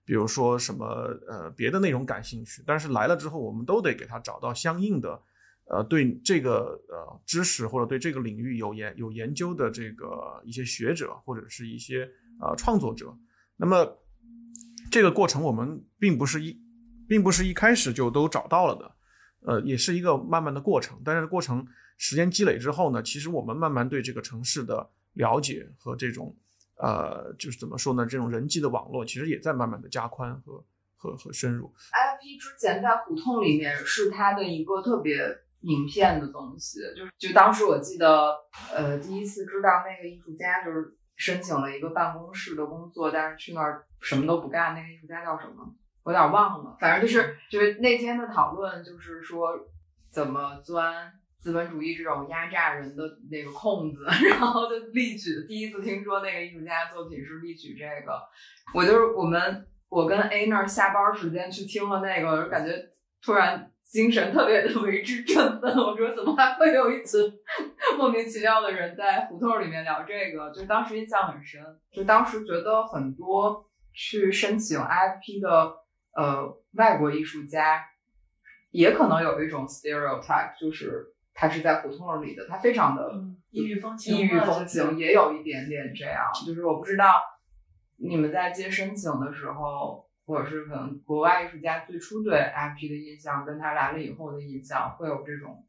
[0.06, 0.86] 比如说什么
[1.28, 2.64] 呃别的内容感兴趣。
[2.66, 5.22] 但是来了之后，我们都得给他找到相应的。
[5.66, 13.14] 呃，对这个呃知识或者对这个领域有研有研究的这个一些学者或者是一些呃创作者，
[13.58, 13.98] 那么
[14.90, 16.58] 这个过程我们并不是一
[17.12, 18.96] 并不是一开始就都找到了的，
[19.46, 20.98] 呃，也是一个慢慢的过程。
[21.04, 26.34] 但是过程时间积累之后呢，其实我们慢慢对这个城市的了解和这种
[26.78, 30.64] 呃就是怎么说呢，这种人际的网络其实也在慢慢的加宽和
[30.96, 31.68] 和和深入。
[31.92, 35.38] IFP 之前在胡同里面是它的一个特别。
[35.64, 38.36] 名片的东西，就是就当时我记得，
[38.74, 44.74] 呃，第一次知道那个艺术家就是申请了一个办公室的工作，但是去那儿什么都不干。
[44.74, 45.72] 那个艺术家叫什么？
[46.06, 46.78] 有点忘了。
[46.80, 49.52] 反正就是就是那天的讨论，就是说
[50.10, 55.46] 怎么钻资本主义这种压榨人的那个空子， 然后就例举。
[55.48, 58.22] 第一次听说那个艺术家作品是例举这个，
[58.74, 62.72] 我就是我们我跟 A 那儿下班时间去听了那个，感觉
[63.22, 63.68] 突然。
[63.84, 67.20] 精神特别的为之振奋，我说怎么还会有一群
[68.00, 70.50] 莫名其妙的人在胡同里面聊这个？
[70.52, 71.62] 就当时印象很深，
[71.92, 75.74] 就当时觉得很多去申请 IFP 的
[76.16, 77.86] 呃外国艺术家，
[78.72, 86.32] 也可能有一种 stereotype，就是他是在胡同里的，他非常的异域风情，异域风情也有一点点这样。
[86.46, 87.22] 就是我不知道
[87.98, 90.10] 你们在接申请的时候。
[90.24, 95.66] 或者是可能国外艺术家最初对 IP 的印象，跟他来了以后的印象会有这种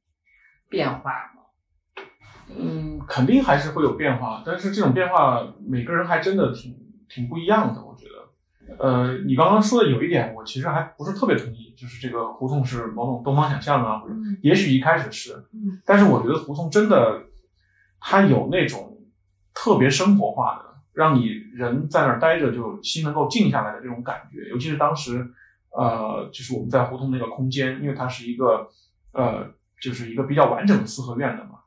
[0.68, 2.05] 变化吗？
[2.48, 6.76] 嗯，肯定还是会有变化，但是这种变化每个人还真的挺
[7.09, 7.83] 挺不一样的。
[7.83, 8.28] 我觉得，
[8.79, 15.44] 呃，你刚刚说的有一点，我其实还不是特别同意，就是这个胡同是某种东方想象啊，或者也许一开始是，
[15.85, 17.22] 但是我觉得胡同真的
[18.01, 18.98] 它有那种
[19.55, 20.72] 特别生活化的。
[20.94, 25.27] 让你人在那儿待着就心能够静下来的这种感觉，尤其是当时，
[25.70, 28.68] 呃，就是我们在胡同那个空间，因为它是一个，
[29.12, 31.61] 呃，就是一个比较完整的四合院的嘛，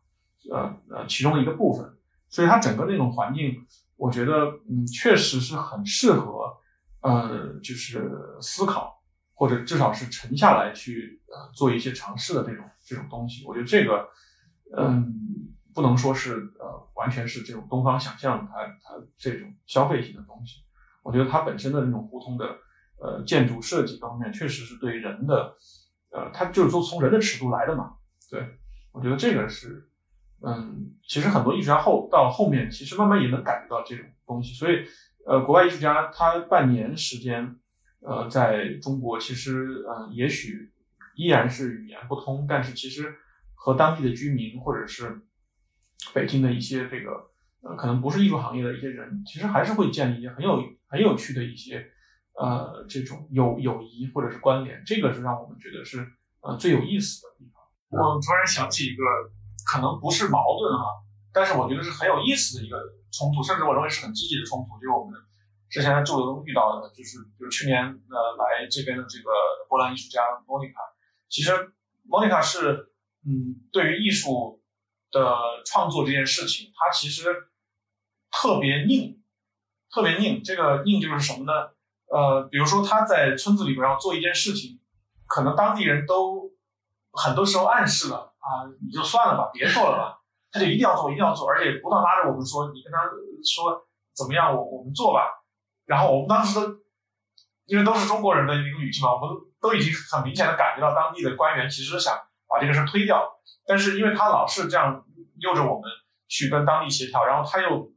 [0.51, 1.91] 呃呃，其中的一个部分，
[2.29, 3.65] 所以它整个那种环境，
[3.97, 6.55] 我觉得，嗯，确实是很适合，
[7.05, 9.01] 呃，就是思考
[9.33, 13.45] 或者至少是沉下来去呃做一些尝试的这种这种东西。
[13.45, 14.07] 我觉得这个，
[14.77, 15.13] 嗯。
[15.75, 20.63] 不能说是呃，完全是这种东方想象，它它这种消费型的东西。
[21.03, 22.45] 我觉得它本身的那种胡同的
[22.97, 25.53] 呃建筑设计方面，确实是对人的
[26.11, 27.97] 呃，它就是说从人的尺度来的嘛。
[28.31, 28.57] 对，
[28.93, 29.89] 我觉得这个是
[30.47, 34.53] 嗯，其实很多艺术家后到后面，其实慢慢也能感觉到这种东西。
[34.53, 34.85] 所以
[35.25, 37.55] 呃，国外艺术家他半年时间
[38.01, 40.71] 呃，在中国其实呃，也许
[41.15, 43.15] 依然是语言不通，但是其实
[43.55, 45.21] 和当地的居民或者是
[46.13, 51.87] 北京的一些这个呃，可能不是艺术行业的一些人，其实还是会建立一些很有很有趣的一些
[52.39, 56.07] 呃这种友友谊或者是关联，这个是让我们觉得是
[56.41, 57.63] 呃最有意思的地方。
[57.89, 59.03] 我突然想起一个
[59.65, 60.85] 可能不是矛盾哈，
[61.35, 62.79] 但是我觉得是很有意思的一个
[63.11, 65.19] 冲突，甚至我认为是很积极的冲突，就是我们
[65.69, 69.29] 之前在驻留中遇到的，就是比如去年呃来这边的这个
[69.67, 70.79] 波兰艺术家莫妮卡，
[71.27, 71.51] 其实
[72.03, 72.93] 莫妮卡是
[73.27, 74.63] 嗯对于艺术。
[75.11, 75.21] 的
[75.65, 77.23] 创作这件事情，它其实
[78.29, 79.23] 特别拧，
[79.89, 80.43] 特别拧。
[80.43, 81.69] 这个拧就是什么呢？
[82.11, 84.81] 呃，比如说他在村子里边要做一件事情，
[85.25, 86.51] 可能当地人都
[87.13, 90.19] 很多时候暗示了啊，你就算了吧，别做了吧。
[90.55, 93.03] 他就一定要做，一定要做，而且不断拉着我们说，你跟他
[93.43, 93.83] 说
[94.15, 95.27] 怎么样，我我们做吧。
[95.83, 96.65] 然后我们当时都，
[97.65, 102.15] 因为都是中国人的一个语气嘛，我们都都已经很明显的感觉到当地的官员其实想
[102.47, 103.21] 把这个事推掉，
[103.67, 105.03] 但是因为他老是这样
[105.41, 105.91] 诱着我们
[106.29, 107.91] 去跟当地协调，然后他又，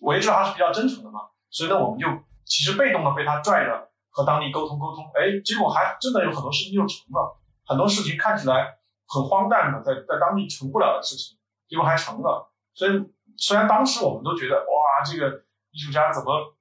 [0.00, 2.08] 我也知道他是比较真诚的嘛，所以呢，我们就
[2.44, 8.74] 其实被动的被他拽着和当地沟通沟通，哎，结果还真的有很多事情就成了，很多事情看起来
[9.06, 11.38] 很荒诞的，在在当地成不了的事情，
[11.72, 12.52] 结果还成了。
[12.74, 12.90] 所以
[13.38, 16.54] 虽然当时我们都觉得哇，这个艺术家怎么，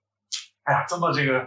[0.63, 1.45] 哎呀，这么这个，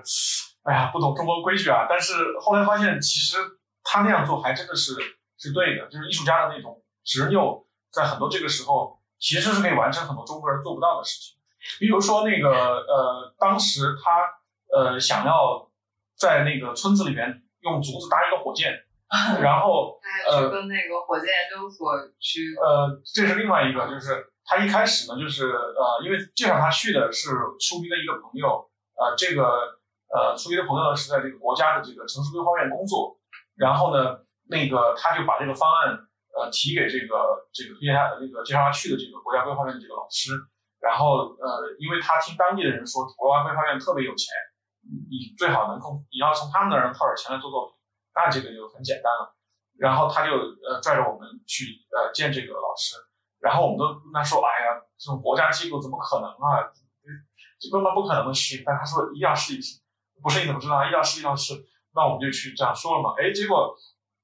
[0.64, 3.38] 哎呀，不懂中国规矩啊，但是后来发现，其实
[3.82, 4.92] 他那样做还真的是
[5.38, 11.34] 是对的，就是艺术家的那种执拗，在很多这个时候其实是可以完成很多中国人做不到的事情。
[11.80, 15.70] 比如说那个呃，当时他呃想要
[16.14, 18.83] 在那个村子里面用竹子搭一个火箭，
[19.40, 27.30] 然后他还去跟那个火箭研究所去，呃，这是另外一个，就是他一开始呢，就是呃，因为介绍他去的是
[27.60, 29.78] 舒逼的一个朋友，呃，这个
[30.10, 33.18] 呃，舒逼的朋友呢是在这个国家的这个城市规划院工作，
[33.56, 35.94] 然后呢，那个他就把这个方案
[36.34, 40.32] 呃提给这个这个推荐他那个介绍他去的这个国家规划院的这个老师，
[40.80, 44.32] 然后呃，因为他听当地的人说国家规划院特别有钱，
[44.82, 47.78] 你最好能从你要从他们那儿套点钱来做作品，
[48.14, 49.34] 那这个就很简单了。
[49.76, 50.30] 然后他就
[50.62, 52.94] 呃拽着我们去呃见这个老师，
[53.40, 56.62] 然后我们都跟他说，哎呀，这种国家机构怎么可能啊？
[57.58, 58.62] 这根本不可能的事情。
[58.64, 59.82] 但他说一定要试一试，
[60.22, 60.78] 不是你怎么知道？
[60.84, 61.54] 一定要试，一定要试。
[61.92, 63.14] 那我们就去这样说了嘛。
[63.18, 63.74] 哎，结果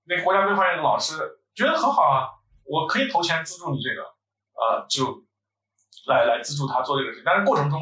[0.05, 1.19] 那国家规划院的老师
[1.53, 2.31] 觉得很好啊，
[2.63, 4.03] 我可以投钱资助你这个，
[4.55, 5.27] 呃，就
[6.07, 7.25] 来来资助他做这个事情。
[7.27, 7.81] 但是过程中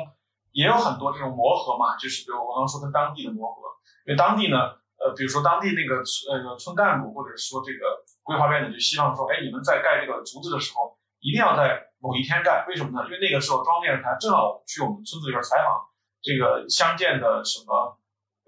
[0.52, 3.60] 也有很多这种磨合嘛，就是比如我刚刚说跟当地的磨合，
[4.06, 4.56] 因为当地呢。
[4.98, 13.06] 呃，比如说当地那个村呃村干部，或者说这个规划院的，就希望说，哎，你们在盖这个竹子的时候，一定要在某一天盖，为什么呢？
[13.06, 15.86] 因为那个时候中央电视台正好去我们村子里边采访
[16.20, 17.96] 这个乡建的什么，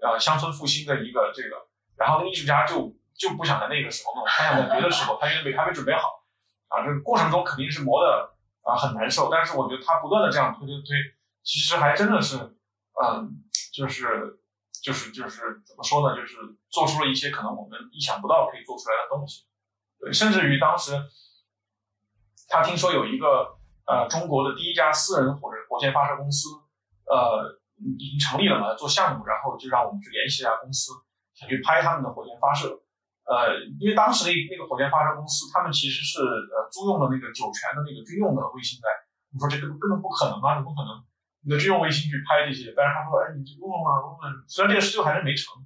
[0.03, 1.55] 呃，乡村复兴的一个这个，
[1.95, 6.27] 然后那艺术家就就不想在那个时候弄，他想在别的时候，他因为还没准备好，
[6.67, 8.35] 啊，这个过程中肯定是磨的
[8.67, 10.97] 啊很难受，但是我觉得他不断的这样推推推，
[11.43, 12.35] 其实还真的是，
[12.99, 13.39] 嗯，
[13.71, 14.40] 就是。
[14.81, 16.15] 就是就是怎么说呢？
[16.15, 16.35] 就是
[16.69, 19.45] 做出了一些可能我们意想不到可以做出来的东西，
[19.99, 20.97] 对，甚至于当时
[22.49, 26.49] 他听说有一个呃中国的第一家私人火火箭发射公司，
[27.05, 30.93] 呃已经成立了嘛，做项目，然后就让我们去联系一下公司，
[31.33, 32.81] 想去拍他们的火箭发射，
[33.29, 38.89] 呃，因为当时那那个火箭发射公司他们其实是呃租用了那个酒泉的那个军用的卫星在，
[39.33, 41.05] 我说这个根本不可能啊，怎么可能？
[41.43, 44.43] 你的军用卫星去拍这些，但是他说，哎，你这用啊，问问。
[44.47, 45.57] 虽然这个事最后还是没成，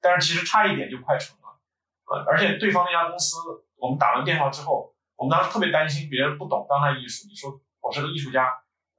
[0.00, 1.58] 但是其实差一点就快成了。
[2.10, 3.38] 呃，而且对方那家公司，
[3.76, 7.28] 我们打完电话之后，我们当时特别担心别人不懂当代艺术。
[7.28, 8.50] 你说我是个艺术家，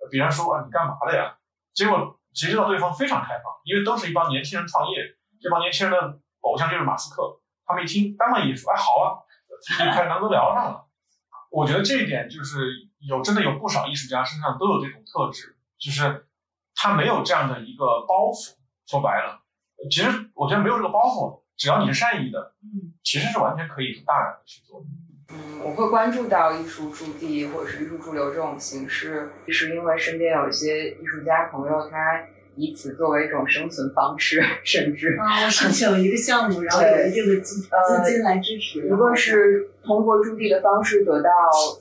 [0.10, 1.36] 别人说啊，你干嘛的呀？
[1.74, 7.42] 结果谁知道对方非常开放，因为都是一帮年轻人创业，这帮年轻人的偶像就是马斯克。
[7.66, 9.20] 他们一听当代艺术，哎，好啊，
[9.62, 10.88] 就开始能都聊上了。
[11.52, 15.58] 我觉得这一点就是有真的有不少艺术家身上都有这种特质。
[15.82, 16.28] 就是
[16.76, 18.54] 他没有这样的一个包袱，
[18.86, 19.42] 说白了，
[19.90, 24.86] 其实我觉得没有这个包袱，只要你是善意的，嗯，其实是完全可以大胆的去做的。
[25.34, 32.24] 嗯，我会关注到艺术驻地或者是艺术驻留这种形式，是因为身边有一些艺术家朋友，他
[32.62, 37.68] 以此作为一种生存方式， 甚至啊，我申请了一个项目，然后有一定的资资
[38.06, 38.86] 金来支持。
[38.86, 41.30] 一个是通过驻地的方式得到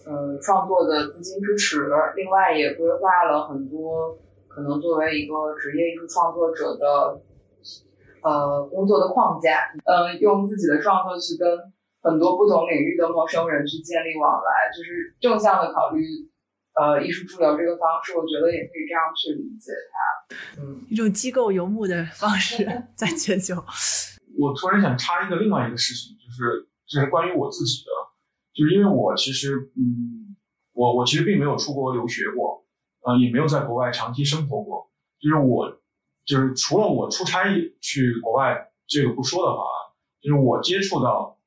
[0.07, 4.17] 呃创作的资金支持，另外也规划了很多
[4.49, 7.21] 可能作为一个职业艺术创作者的
[8.23, 11.47] 呃工作的框架，嗯，用自己的创作去跟
[12.03, 16.03] 很多不同领域的陌生人去建立往来，就是正向的考虑
[16.75, 20.63] 呃艺术驻留这个方式，我觉得也可以这样去理解它。
[20.63, 22.65] 嗯，一种机构游牧的方式
[22.95, 23.57] 在全球。
[24.39, 27.91] 我突然想插一个另外一个事情，就是就是关于我自己的，
[28.55, 30.37] 就是因为我其实嗯，
[30.73, 32.65] 我我其实并没有出国留学过，
[33.03, 34.91] 呃，也没有在国外长期生活过。
[35.21, 35.83] 就是我
[36.25, 37.45] 就是除了我出差
[37.81, 39.65] 去国外这个不说的话，
[40.23, 41.39] 就是我接触到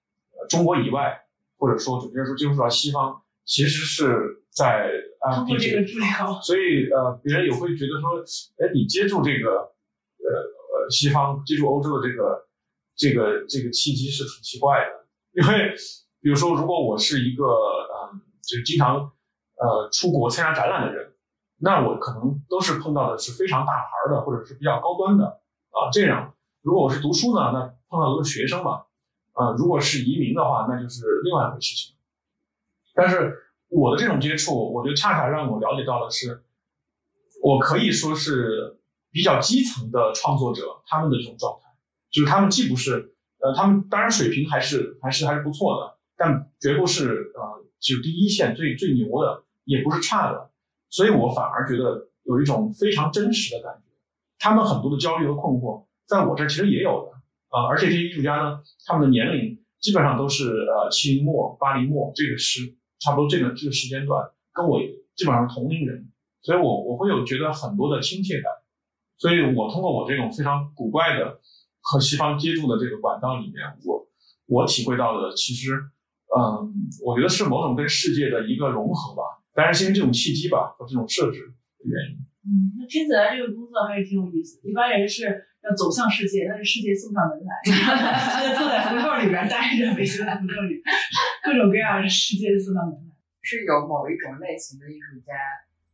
[0.49, 1.25] 中国以外，
[1.57, 4.91] 或者说准确说接触到西方，其实是在
[5.23, 8.19] 啊，通过这个治疗，所以呃，别人也会觉得说，
[8.59, 12.47] 哎，你接触这个呃呃西方，接触欧洲的这个。
[12.95, 15.73] 这个这个契机是挺奇怪的，因为
[16.21, 18.11] 比如说，如果我是一个呃，
[18.43, 19.11] 就是经常
[19.57, 21.15] 呃出国参加展览的人，
[21.57, 25.89] 那我可能都是碰到的是非常大牌的，或者是比较高端的啊。
[25.91, 28.83] 这样，如果我是读书呢，那碰到都是学生嘛，
[29.31, 31.95] 啊，如果是移民的话，那就是另外一回事情。
[32.93, 33.35] 但是
[33.75, 36.43] 我的这种接触，我觉得恰恰让我了解到的是，
[37.41, 38.79] 我可以说是
[39.11, 41.69] 比较基层的创作者他们的这种状态，
[42.11, 50.51] 就是他们既不是呃，他们当然水平还是还是还是不错的，但绝不是呃，就第一线最最牛的，也不是差的，
[50.89, 53.83] 所以我反而觉得有一种非常真实的感觉。
[54.39, 57.13] 他们很多的焦虑和困惑，在我这其实也有的
[57.55, 64.23] 啊、而且这些艺术家呢，他们的年龄基本上都是呃七零末八零末这个时差不多这个这个时间段，
[64.53, 64.79] 跟我
[65.13, 66.09] 基本上同龄人，
[66.41, 68.49] 所以我我会有觉得很多的亲切感，
[69.17, 71.41] 所以我通过我这种非常古怪的
[71.81, 74.07] 和西方接触的这个管道里面，我
[74.47, 75.75] 我体会到的其实，
[76.33, 76.71] 嗯，
[77.05, 79.21] 我觉得是某种跟世界的一个融合吧，
[79.53, 82.17] 当然是因为这种契机吧和这种设置的原因。
[82.45, 84.59] 嗯，那听起来这个工作还是挺有意思。
[84.63, 87.51] 一般人是要走向世界，但是世界送上门来，
[88.43, 90.81] 就坐在胡同里边待着，每天在胡同里，
[91.43, 93.13] 各种各样的世界送上门来。
[93.41, 95.33] 是有某一种类型的艺术家，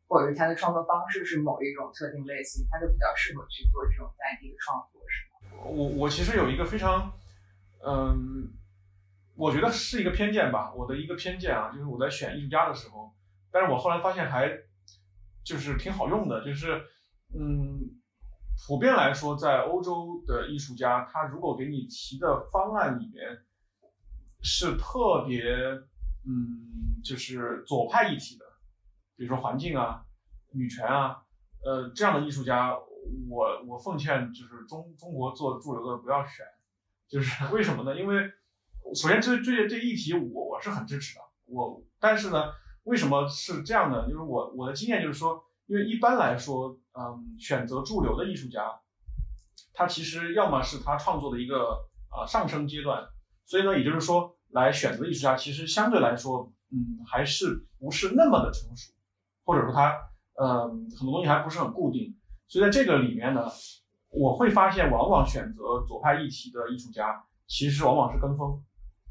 [0.08, 5.66] 或者是他的创作方式是某一种特定类型，他就比较适合去做这种在地的创作，是吗？
[5.66, 7.12] 我我其实有一个非常，
[7.84, 8.54] 嗯，
[9.36, 13.12] 我觉得是一个偏见吧，我的一个偏见啊，就是我在选艺术家的时候，
[13.52, 14.52] 但是我后来发现还
[15.44, 16.80] 就是挺好用的，就是
[17.34, 17.82] 嗯，
[18.68, 23.40] 普遍来说，在欧洲的艺术家，他如果给你提的方案里面
[24.42, 25.44] 是特别
[26.28, 28.46] 嗯，就是左派议题的，
[29.16, 30.04] 比如说环境啊、
[30.52, 31.24] 女权啊，
[31.64, 32.78] 呃，这样的艺术家，
[33.30, 36.46] 我我奉劝就是中中国做驻留的不要选，
[37.08, 38.00] 就是为什么呢？
[38.00, 38.30] 因为
[38.94, 42.52] 首先这这这议题我我是很支持的，我但是呢，
[42.84, 44.08] 为什么是这样呢？
[44.08, 48.82] 就是我我的经验就是说，因为一般来说，嗯，选择驻留的艺术家，
[49.72, 53.08] 他其实要么是他创作的一个啊、呃上升阶段，
[53.46, 58.92] 所以呢，也就是说来选择艺术家，其实相对来说，嗯，还是不是那么的成熟，
[59.46, 59.96] 或者说他
[60.42, 62.18] 嗯很多东西还不是很固定，
[62.48, 63.46] 所以在这个里面呢，
[64.10, 68.60] 我会发现往往选择左派议题的艺术家，其实往往是跟风，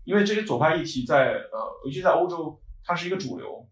[0.03, 3.69] 因为这些左派议题在呃，尤其在欧洲，它是一个主流，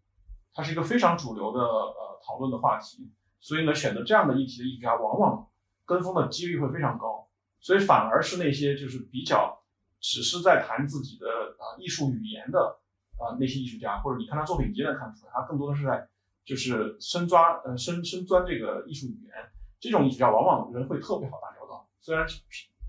[0.55, 3.11] 它是一个非常主流的呃讨论的话题，
[3.41, 5.49] 所以呢，选择这样的议题的艺术家，往往
[5.85, 7.29] 跟风的几率会非常高，
[7.61, 9.63] 所以反而是那些就是比较
[10.01, 11.27] 只是在谈自己的
[11.59, 12.79] 啊、艺术语言的
[13.19, 16.09] 啊、那些艺术家，或者你看他作品，你就能看出来，他更多的是在
[16.45, 19.33] 就是深抓呃深深钻这个艺术语言，
[19.81, 22.41] 这种艺术家往往人会特别好打交道，虽然是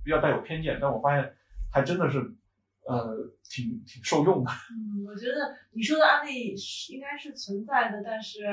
[0.03, 1.36] 比较带有偏见，但我发现
[1.71, 2.19] 还真的是
[2.86, 4.51] 呃挺挺受用的。
[4.71, 6.55] 嗯，我觉得你说的案例
[6.89, 8.43] 应该是存在的，但是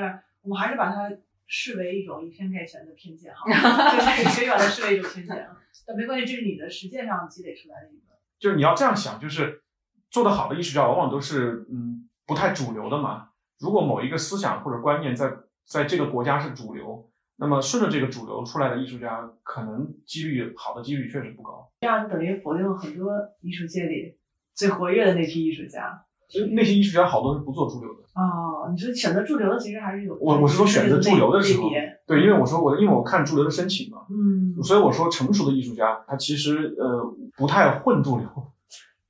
[0.45, 1.11] 我们还是把它
[1.47, 3.43] 视为一种以偏概全的偏见哈，
[3.91, 5.57] 就是可以把它视为一种偏见啊。
[5.85, 8.15] 但没关系，这是你的实践上积累出来的一个。
[8.39, 9.63] 就是你要这样想，就是
[10.09, 13.29] 做得好的艺术家往往都是嗯不太主流的嘛。
[13.59, 15.31] 如果某一个思想或者观念在
[15.65, 21.71] 在这个国家是主流，那么顺着这个主流出来的艺术家，可能几率好的几率确实不高。
[21.81, 24.17] 这样等于否定了很多艺术界里
[24.53, 26.05] 最活跃的那批艺术家。
[26.27, 27.99] 其实那些艺术家好多是不做驻留的。
[28.15, 30.17] 哦，你说选择驻留的其实还是有。
[30.21, 31.69] 我我是说选择驻留的时候，
[32.07, 38.27] 对，因为我说我因为我看驻留的申请嘛，嗯所以我说成熟的艺术家他其实呃不太混驻留。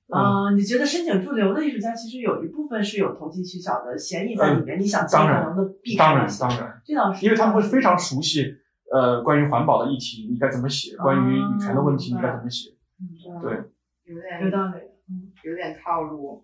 [0.08, 4.80] 啊、你觉得申请驻留的艺术家其实有一部分是有投机取巧的嫌疑在里面？
[4.80, 8.46] 你想尽可当然能的避开当然当然，这倒是，因为他们会非常熟悉
[8.92, 12.70] 呃关于环保的议题你该怎么写，关于女权的问题你该怎么写。
[13.00, 13.52] 嗯对，
[14.06, 14.74] 有点有道理。
[15.08, 16.44] 嗯，有点套路，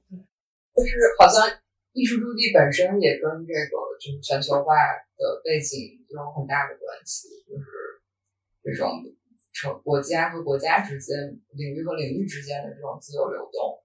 [0.82, 1.46] 就是好像
[1.94, 4.74] 艺术驻地本身也跟这个就是全球化
[5.18, 7.66] 的背景有很大的关系，就是
[8.64, 9.04] 这种
[9.54, 11.16] 成国家和国家之间、
[11.54, 13.84] 领域和领域之间的这种自由流动。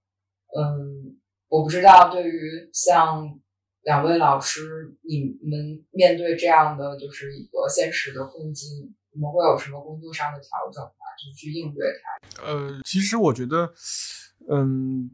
[0.56, 1.18] 嗯，
[1.48, 3.38] 我不知道对于像
[3.82, 10.90] 两位老师，你们面对这样的就是一个现实的困境，你们会有什么工作上的调整吗？
[11.16, 12.42] 就去应对它？
[12.44, 13.72] 呃，其实我觉得，
[14.48, 15.10] 嗯，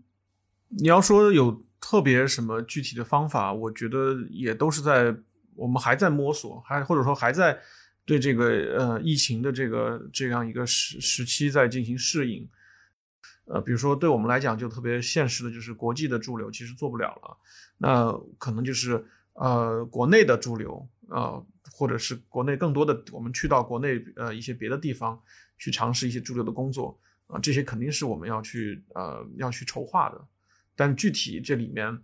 [0.68, 5.12] 你要说有特别什么具体的方法，我觉得也都是在
[5.56, 7.58] 我们还在摸索，还或者说还在
[8.04, 8.44] 对这个
[8.78, 12.48] 呃疫情的这个这样一个时时期在进行适应。
[13.46, 17.36] 呃，比如说对我们来讲就特别现实的，就是国际的驻留其实做不了了，
[17.78, 19.04] 那可能就是
[19.34, 25.20] 呃国内的驻留，呃或者是国内更多的我们去到国内呃一些别的地方
[25.58, 26.96] 去尝试一些驻留的工作。
[27.26, 30.22] 啊、这些肯定是我们要去呃要去筹划的，
[30.76, 31.98] 但具体这里面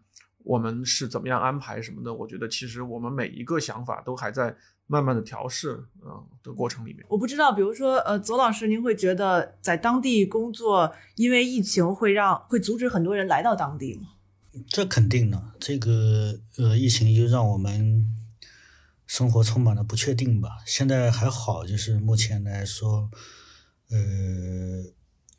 [0.44, 4.56] 我们是怎么样安排什么的，我觉得其实我们每一个想法都还在
[4.86, 7.04] 慢慢的调试啊、呃的过程里面。
[7.08, 14.08] 我不知道，比如说，呃，左老师，您会觉得在当地工作，因为疫情会让会阻止很多人来到当地吗？
[14.66, 18.06] 这肯定的，这个呃，疫情就让我们
[19.06, 20.48] 生活充满了不确定吧。
[20.66, 23.10] 现在还好，就是目前来说，
[23.90, 23.98] 呃，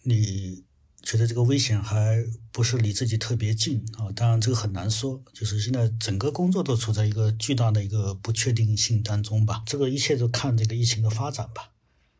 [0.03, 0.63] 你
[1.01, 4.11] 觉得这个危险还不是离自己特别近啊？
[4.15, 5.23] 当然，这个很难说。
[5.33, 9.63] 就是现在整个工作都处在一个巨大的一个不确定性当中吧。
[9.65, 11.71] 这个一切都看这个疫情的发展吧。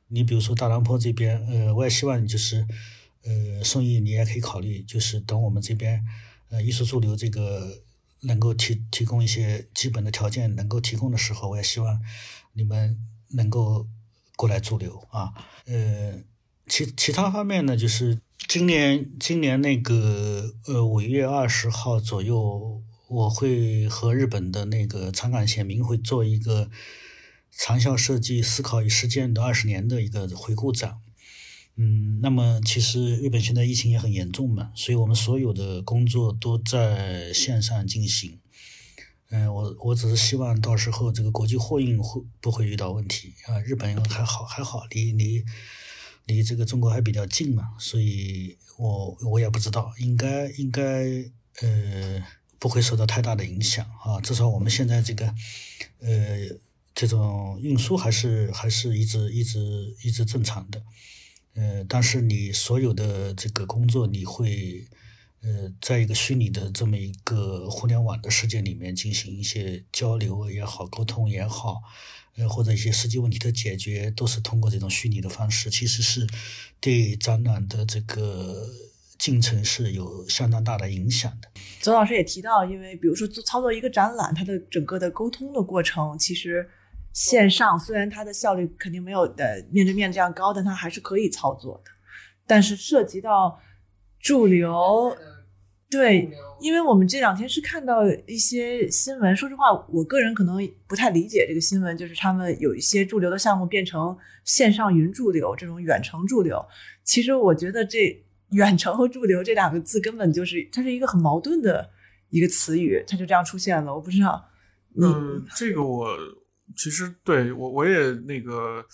[0.08, 2.66] 你比如说大兰坡这边，呃，我也希望就是，
[3.24, 6.04] 呃，宋毅你也可以考虑，就是等我们这边。
[6.50, 7.84] 呃，艺术驻留这个
[8.22, 12.02] 能够提提供一些基本的条件，能够提供的时候，我也希望
[12.54, 13.88] 你们能够
[14.36, 15.32] 过来驻留啊。
[15.66, 16.20] 呃，
[16.70, 26.70] 其其他方面呢，就是今年今年那个呃五月二十号左右，我会和日本的那个长冈贤明会做一个
[27.52, 31.00] 长效设计思考与实践的二十年的一个回顾展。
[31.76, 38.40] 嗯，那么其实日本现在疫情也很严重嘛，所以我们所有的工作都在线上进行。
[39.32, 43.60] 嗯，我我只是希望到时候这个国际货运会不会遇到问题啊？
[43.62, 45.44] 日本还好还好，离离
[46.26, 50.84] 离这个中国还比较近嘛，所以我我也不知道，应该应该
[51.62, 52.24] 呃
[52.60, 54.20] 不会受到太大的影响啊。
[54.22, 55.34] 至少我们现在这个
[56.00, 56.10] 呃
[56.94, 60.82] 这种运输还是还是一直一直一直正常的。
[61.56, 64.86] 呃，但是你所有的这个工作，你会
[65.42, 71.82] 呃，在一个虚拟的这么一个互联网的世界里面进行一些交流也好，沟通也好，
[72.40, 76.26] 呃，或者一些实际问题的解决，都是通过这种虚拟的方式，其实是
[76.80, 78.68] 对展览的这个
[79.18, 81.50] 进程是有相当大的影响的。
[81.82, 86.70] 左老师也提到，因为比如说做操作一个展览，它的整个的沟通的过程，其实。
[87.12, 91.92] 线上虽然它的效率肯定没有呃面对面这样高，但它还是可以操作的。
[92.46, 93.60] 但是涉及到
[94.20, 95.10] 驻留，
[95.90, 96.30] 对，
[96.62, 106.64] 因为我们这两天是看到一些新闻，说实话，我个人可能不太理解这个新闻，就是他们有一些驻留的项目变成线上云驻留，这种远程驻留。
[107.04, 111.90] 其实我觉得这远程和驻留这两个字根本就是它是一个很矛盾的
[112.30, 113.94] 一个词语，它就这样出现了。
[113.94, 114.50] 我不知道，
[115.02, 116.18] 嗯，这个我。
[116.76, 118.86] 其实对我我也那个，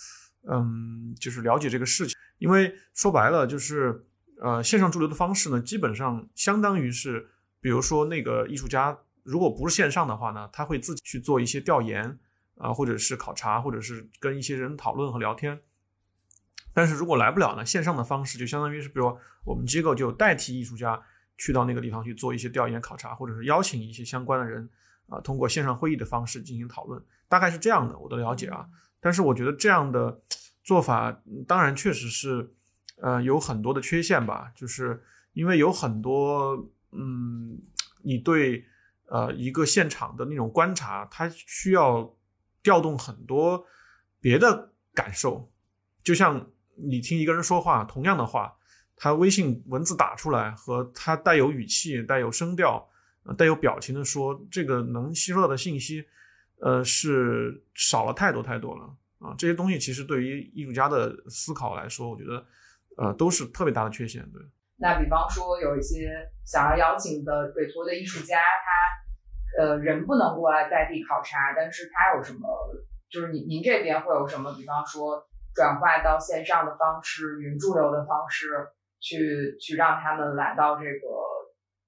[0.50, 4.05] 嗯，就是了解这个事情，因为说白了就是，
[4.40, 7.28] 呃，线上驻留的方式呢，基本上相当于是，
[7.60, 12.18] 比如说那个艺术家如果不是线上的话呢，他会自己去做一些调研
[12.58, 15.60] 啊，或者是考察，或者是跟一些人讨论和聊天。
[16.72, 21.02] 但是如果来不了呢，线上的方式就相当于是，比如我们机构就代替艺术家
[21.38, 24.68] 去到那个地方去做一些调研考察，或者是邀请一些相关的人。
[25.08, 28.66] 啊，通过线上会议的方式进行讨论，大概是这样的，我的了解啊。
[28.98, 30.20] 但是我觉得这样的
[30.64, 32.52] 做法，当然确实是，
[32.96, 34.52] 呃，有很多的缺陷吧。
[34.54, 37.58] 就是因为有很多，嗯，
[38.02, 38.64] 你对
[39.06, 42.14] 呃一个现场的那种观察，它需要
[42.62, 43.64] 调动很多
[44.20, 45.50] 别的感受。
[46.02, 48.56] 就像你听一个人说话，同样的话，
[48.96, 52.88] 他微信文字打出来和他带有语气、带有声调。
[53.36, 56.06] 带有表情的说，这个能吸收到的信息，
[56.60, 58.84] 呃，是少了太多太多了
[59.18, 59.34] 啊！
[59.36, 62.46] 这些东西其实对于艺术家的思考来说，我觉得，
[62.96, 64.22] 呃，都是特别大的缺陷。
[64.32, 64.42] 对。
[64.78, 66.10] 那比方说，有一些
[66.44, 72.48] 想要邀请的委托的艺术家，他呃人不能过来在地考察，但是他有什么？
[73.08, 74.52] 就是您您这边会有什么？
[74.54, 75.22] 比方说，
[75.54, 78.48] 转化到线上的方式，云驻留的方式，
[79.00, 81.26] 去去让他们来到这个。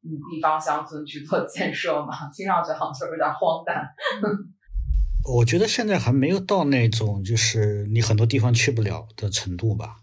[0.01, 3.85] 嗯，地方乡村去做建设嘛， 听上去好像就有点荒诞。
[5.29, 9.97] 我觉得现在还没有到那种就是你很多地方去不了的程度吧。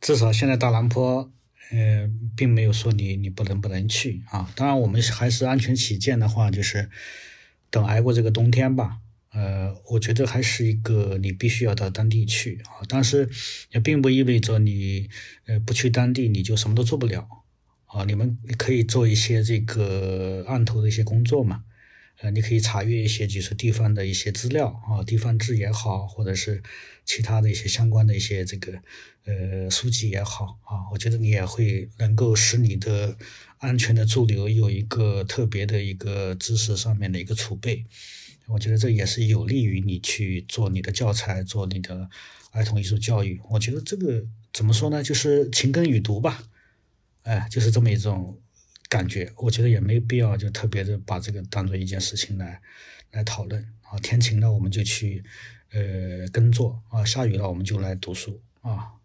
[0.00, 1.32] 至少现在大兰坡，
[1.70, 4.50] 呃，并没有说你你不能不能去啊。
[4.54, 6.88] 当然，我们还是安全起见的话，就是
[7.70, 8.98] 等挨过这个冬天吧。
[9.32, 12.86] 呃，我觉得还是一个你必须要到当地去啊。
[12.88, 13.28] 但是
[13.72, 15.08] 也并不意味着你
[15.46, 17.28] 呃不去当地你就什么都做不了。
[17.86, 21.64] 啊，你们可以做一些这个案头的一些工作嘛？
[22.20, 26.62] 呃，你可以查阅一些就是地方的一些资料啊，地方志也好，或者是
[27.04, 28.72] 其他的一些相关的一些这个
[29.24, 33.16] 呃书籍也好啊，我觉得你也会能够使你的
[33.58, 37.84] 安全的驻留有一个特别的一个知识上面的一个储备。
[38.48, 42.08] 我觉得这也是有利于你去做你的教材，做你的
[42.50, 43.38] 儿童艺术教育。
[43.50, 45.02] 我觉得这个怎么说呢？
[45.02, 46.42] 就是勤耕与读吧。
[47.22, 48.40] 哎，就是这么一种
[48.88, 52.60] 感觉，我觉得也没必要就特别的把这个当做一件事情来
[53.12, 53.98] 来讨论啊。
[53.98, 55.22] 天晴了我们就去
[55.72, 58.97] 呃耕作啊，下雨了我们就来读书啊。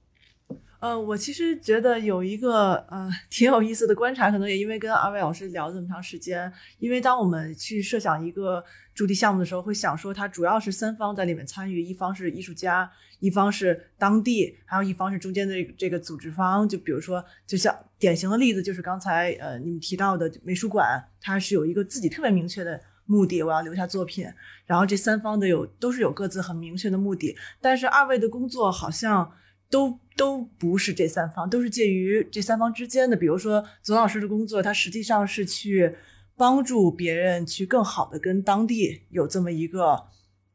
[0.83, 8.61] 呃，我其实觉得有一个呃挺有意思的观察，可能也因为跟二位老师聊这么长时间，因为当我们去设想一个
[8.93, 16.67] 驻地项目的时候，会想说它主要是三方在里面参与，一方是艺术家，一方是当地，还有一方是中间的这个这个组织方。
[16.67, 24.27] 就比如说，就像典型的例子就是刚才呃你们提到的美术馆，它是有一个自己特别明确的目的，我要留下作品。
[24.65, 29.31] 然后这三方的有都是有各自很明确的目的，但是二位的工作好像。
[29.69, 33.15] 都都不是这三方，都是介于这三方之间的。
[33.15, 35.95] 比如说，左老师的工作，他实际上是去
[36.35, 40.03] 帮助别人去更好的跟当地有这么一个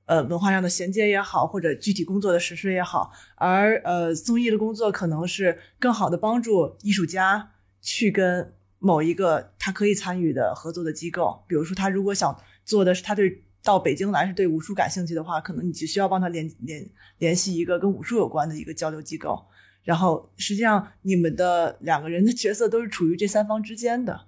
[0.06, 3.12] 呃文化上的衔接也好，或者具体工作的实施也好。
[3.36, 7.50] 而呃，宋轶的工作可能是更好的帮助艺术家
[7.80, 13.44] 去跟某一个他可以参与的合作的机构，比如说他如果想做的是他对。
[13.68, 16.88] 到北京来是对武术感兴趣的话，可能你就需要帮他联联
[17.18, 19.44] 联系一个跟武术有关的一个交流机构。
[19.84, 24.22] 然后实际上你们的两个人的角色都是处于这三方之间的。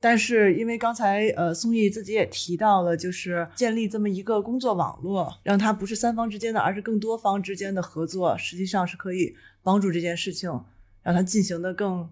[0.00, 10.50] 但是因为刚才呃宋轶自己也提到了，就是建立这么一个工作网络，让它不是三方之间的，而是更多方之间的合作，实际上是可以帮助这件事情
[11.04, 12.10] 让它进行的更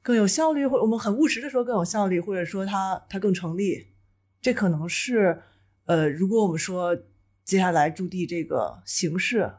[0.00, 3.88] 更有效率，或我们很务实的说更有效率，或者说它它更成立。
[4.40, 5.42] 这可能是。
[5.88, 6.94] 呃，如果我们说
[7.42, 9.50] 接下来驻地这个形式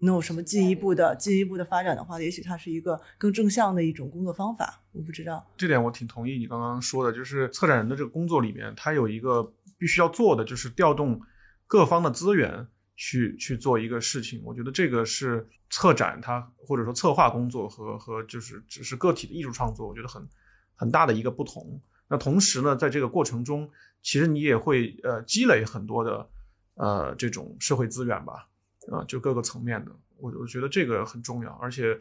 [0.00, 4.82] 能有什么进一步的进一步的发展的话，也许它是一个更正向的一种工作方法。
[4.90, 11.20] 我不知道这点，我挺同意你刚刚说的，就是策展人的这个工作里面，他有一个必须要做的，就是调动
[11.68, 12.66] 各方的资源
[12.96, 14.42] 去去做一个事情。
[14.44, 20.28] 我觉得这个是策展它或者说策划工作和和就是只是个体的艺术创作，我觉得很
[20.74, 21.80] 很大的一个不同。
[22.10, 23.70] 那同时呢，在这个过程中，
[24.02, 26.28] 其实你也会呃积累很多的
[26.74, 28.48] 呃这种社会资源吧，
[28.90, 31.98] 啊，就各个层面的，我我觉得这个很重要，而且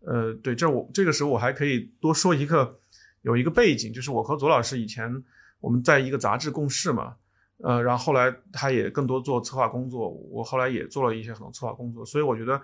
[0.00, 2.78] 呃对，这我这个时候我还可以多说一个
[3.22, 5.22] 有一个背景，就是我和左老师以前
[5.60, 7.16] 我们在一个杂志共事嘛，
[7.58, 12.60] 呃，然后后来他也更多做策划工作，我后来也做了一些很多策划工作，所以我觉得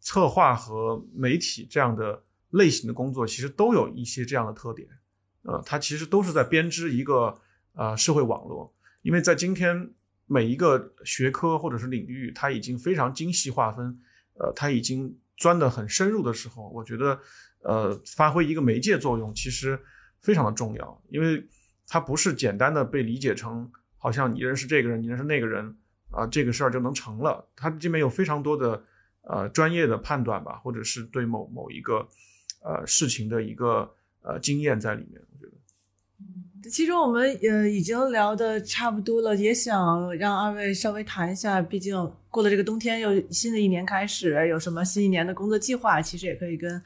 [0.00, 4.88] 策划和媒体这样的类型的工作其实都有一些这样的特点。
[5.42, 7.38] 呃，它其实都是在编织一个
[7.78, 9.88] 呃社会网络，因为在今天
[10.26, 13.96] 每一个学科或者是领域，它已经非常精细划分，
[14.34, 17.18] 呃，它已经钻得很深入的时候，我觉得
[17.62, 19.80] 呃发挥一个媒介作用其实
[20.20, 21.46] 非常的重要，因为
[21.86, 25.76] 它不是简单的被理解成好像你认识这个人，你认识那个人
[26.10, 28.82] 啊，这个事儿就能成了，它这边有非常多的
[29.22, 32.06] 呃专业的判断吧，或者是对某某一个
[32.64, 33.88] 呃事情的一个
[34.22, 35.22] 呃经验在里面。
[35.32, 35.52] 我觉得。
[36.70, 41.94] 其实我们呃已经聊的差不多了，也想让二位稍微谈一下，毕竟
[42.28, 46.02] 过了这个冬天，又新的一年开始，有什么新一年的工作计划？
[46.02, 46.82] 其实也可以跟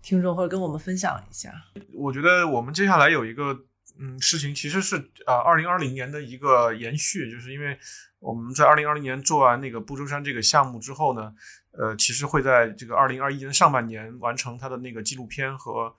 [0.00, 1.52] 听众或者跟我们分享一下。
[1.92, 3.52] 我觉得我们接下来有一个
[3.98, 7.76] 嗯事情，其实是啊二零二零年的一个延续，就是因为
[8.20, 11.34] 我们在二零二零年做完那个不周山这个项目之后呢，
[11.72, 15.94] 呃，其实会在这个二零二一年上半年完成它的那个纪录片和。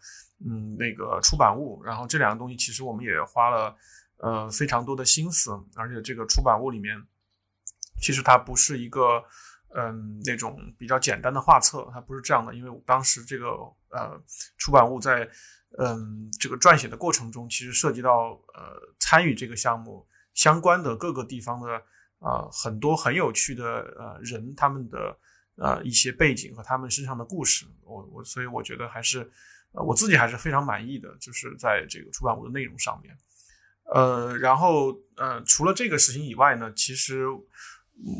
[0.45, 3.75] 嗯，那个出版物，然后这两个东西其实我们也花了
[4.17, 6.95] 呃非常多的心思，而且这个出版物里面，
[7.99, 9.23] 其实它不是一个
[9.75, 13.47] 嗯那种比较简单的画册，它不是这样的，因为当时这个
[13.89, 14.21] 呃
[14.59, 15.27] 出版物在
[15.79, 21.81] 嗯这个撰写的过程中，其实涉及到呃参与这个项目相关的各个地方的
[22.19, 23.65] 啊很多很有趣的
[23.97, 25.17] 呃人他们的
[25.55, 29.31] 呃一些背景和他们身上的故事，我我所以我觉得还是。
[29.77, 33.15] 呃，我自己还是非常满意的，就是在这个出版物的内容上面。
[33.93, 37.25] 呃，然后呃，除了这个事情以外呢，其实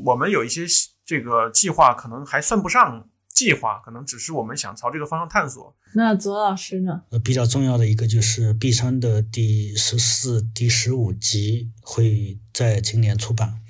[0.05, 0.66] 我们有一些
[1.03, 5.76] 这个计划，可能还算不上计划，可能只是我们想朝这个方向探索。
[5.95, 7.01] 那左老师呢？
[7.10, 13.62] 呃，比较重要的一个就是《碧山》的第十四、第十五集会在今年出版，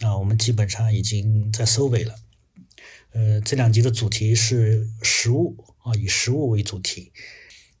[0.00, 2.14] 啊，我们基本上已经在收尾了。
[3.12, 5.75] 呃，这两集的主题是食物。
[5.86, 7.12] 啊，以食物为主题，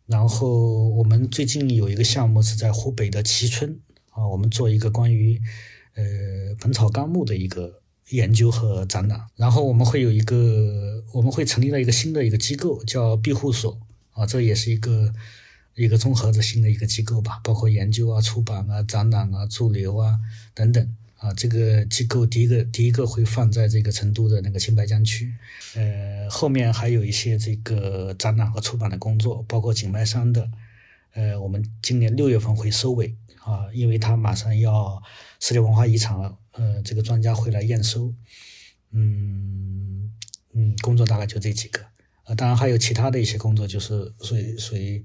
[0.06, 3.80] 然后我们最近有一个项目是在湖北的蕲春
[4.10, 5.42] 啊，我们做一个关于
[5.94, 6.04] 呃
[6.60, 13.76] 《本草纲目》的一个研究和展览，然后我们会有一个，我们会成立了一个新的一个机构，叫庇护所
[14.12, 15.12] 啊，这也是一个
[15.74, 20.20] 一个综合的新的一个机构吧，包括研究啊、出版啊、展览啊、驻留啊
[20.54, 20.96] 等等。
[21.18, 25.34] 啊，这个机构第一个第一个会放在这个成都的那个青白江区，
[25.74, 30.50] 呃，后面还有一些这个展览和出版的工作，包括景迈山的，
[31.14, 35.02] 呃，我们今年六月份会收尾啊，因为它马上要
[35.40, 38.12] 世界文化遗产了，呃，这个专家会来验收，
[38.92, 40.12] 嗯
[40.52, 41.80] 嗯，工作大概就这几个
[42.24, 45.02] 啊，当然还有其他的一些工作，就是属于属于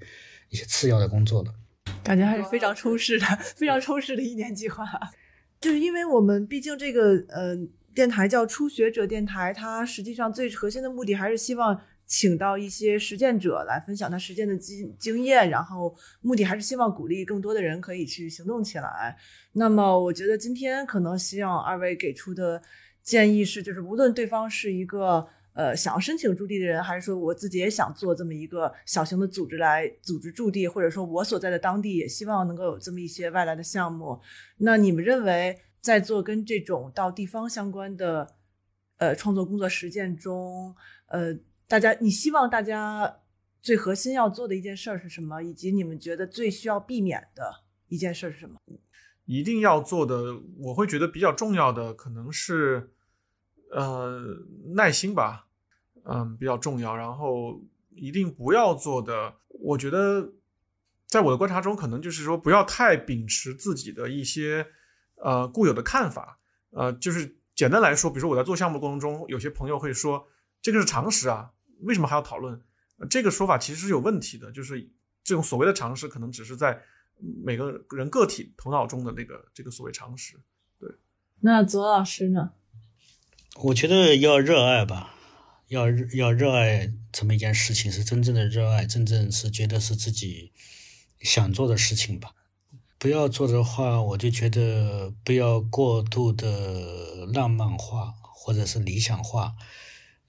[0.50, 1.56] 一些次要的工作了。
[2.04, 4.86] 感觉还是非常充实的，非常充实的一年计划。
[5.62, 7.56] 就是因为我们毕竟这个呃
[7.94, 19.16] 电台叫初学者电台，它实际上最核心的目的还是希望请到一些实践者来分享他实践的经经验，然后目的还是希望鼓励更多的人可以去行动起来。
[19.54, 22.62] 那么我觉得今天可能希望二位给出的
[23.04, 25.30] 建议是，就是无论对方是一个。
[25.54, 34.22] 呃，想要申请驻地的人，还是说我自己也想做这么一个小型的组织来组织驻地，或者说我所在的当地也希望能够有这么一些外来的项目。
[34.60, 38.36] 那你们认为，在做跟这种到地方相关的
[38.98, 40.74] 呃创作工作实践中，
[41.08, 41.38] 呃，
[41.68, 43.18] 大家你希望大家
[43.62, 45.42] 最核心要做的一件事儿是什么？
[45.42, 48.56] 以及你们觉得最需要避免的一件事是什么？
[49.26, 52.92] 一定要做的，我会觉得比较重要的可能是。
[53.72, 54.22] 呃，
[54.76, 55.48] 耐心吧，
[56.04, 56.96] 嗯，比较重要。
[56.96, 57.62] 然后
[57.96, 60.34] 一定不要做的，我觉得，
[61.08, 64.68] 在我的观察中，可能就是说，不要太秉持自己的一些
[65.16, 66.40] 呃固有的看法。
[66.72, 70.28] 呃，就是简单来说，比如说我在做项目过程中，有些朋友会说，
[70.62, 71.52] 这个是常识啊，
[71.82, 72.62] 为什么还要讨论？
[73.10, 74.52] 这个说法其实是有问题的。
[74.52, 74.90] 就是
[75.24, 76.82] 这种所谓的常识，可能只是在
[77.44, 80.40] 每个人个体头脑中的那个这个所谓常识。
[80.80, 80.90] 对，
[81.40, 82.52] 那左老师呢？
[83.58, 85.14] 我觉得要热爱吧，
[85.68, 85.86] 要
[86.16, 90.52] 要热爱这么一件事情，是真正的热爱，真正是觉得是自己
[91.20, 92.34] 想做的事情吧。
[92.98, 99.54] 不要做的话，我就觉得不要过度的浪漫化或者是理想化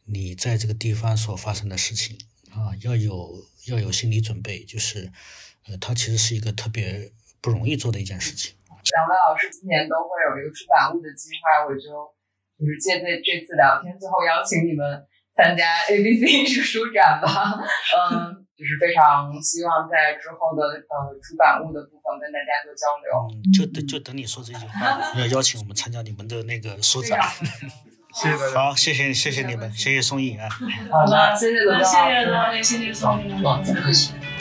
[0.04, 2.18] 你在这个地方所发生的事情
[2.50, 5.10] 啊，要有要有心理准备，就是
[5.66, 8.54] 呃，它其实是一个特别不容易做的一件事情。
[8.68, 12.12] 两位老师今年都会有一个出版物的计划，我就。
[12.58, 15.02] 就是借这这次聊天，最后邀请你们
[15.36, 17.58] 参加 ABC 艺术书展吧。
[17.58, 23.08] 嗯，就是非常希望在之后的呃出版物的部分跟大家做交流。
[23.34, 27.18] 嗯，就等就等你说这句话，要邀请我们参加你们的那个书展。
[28.14, 28.60] 谢谢大家。
[28.60, 30.46] 好，谢谢谢谢你们，谢谢宋毅啊。
[30.90, 34.31] 好的，谢谢大家，谢谢大家，谢谢宋毅。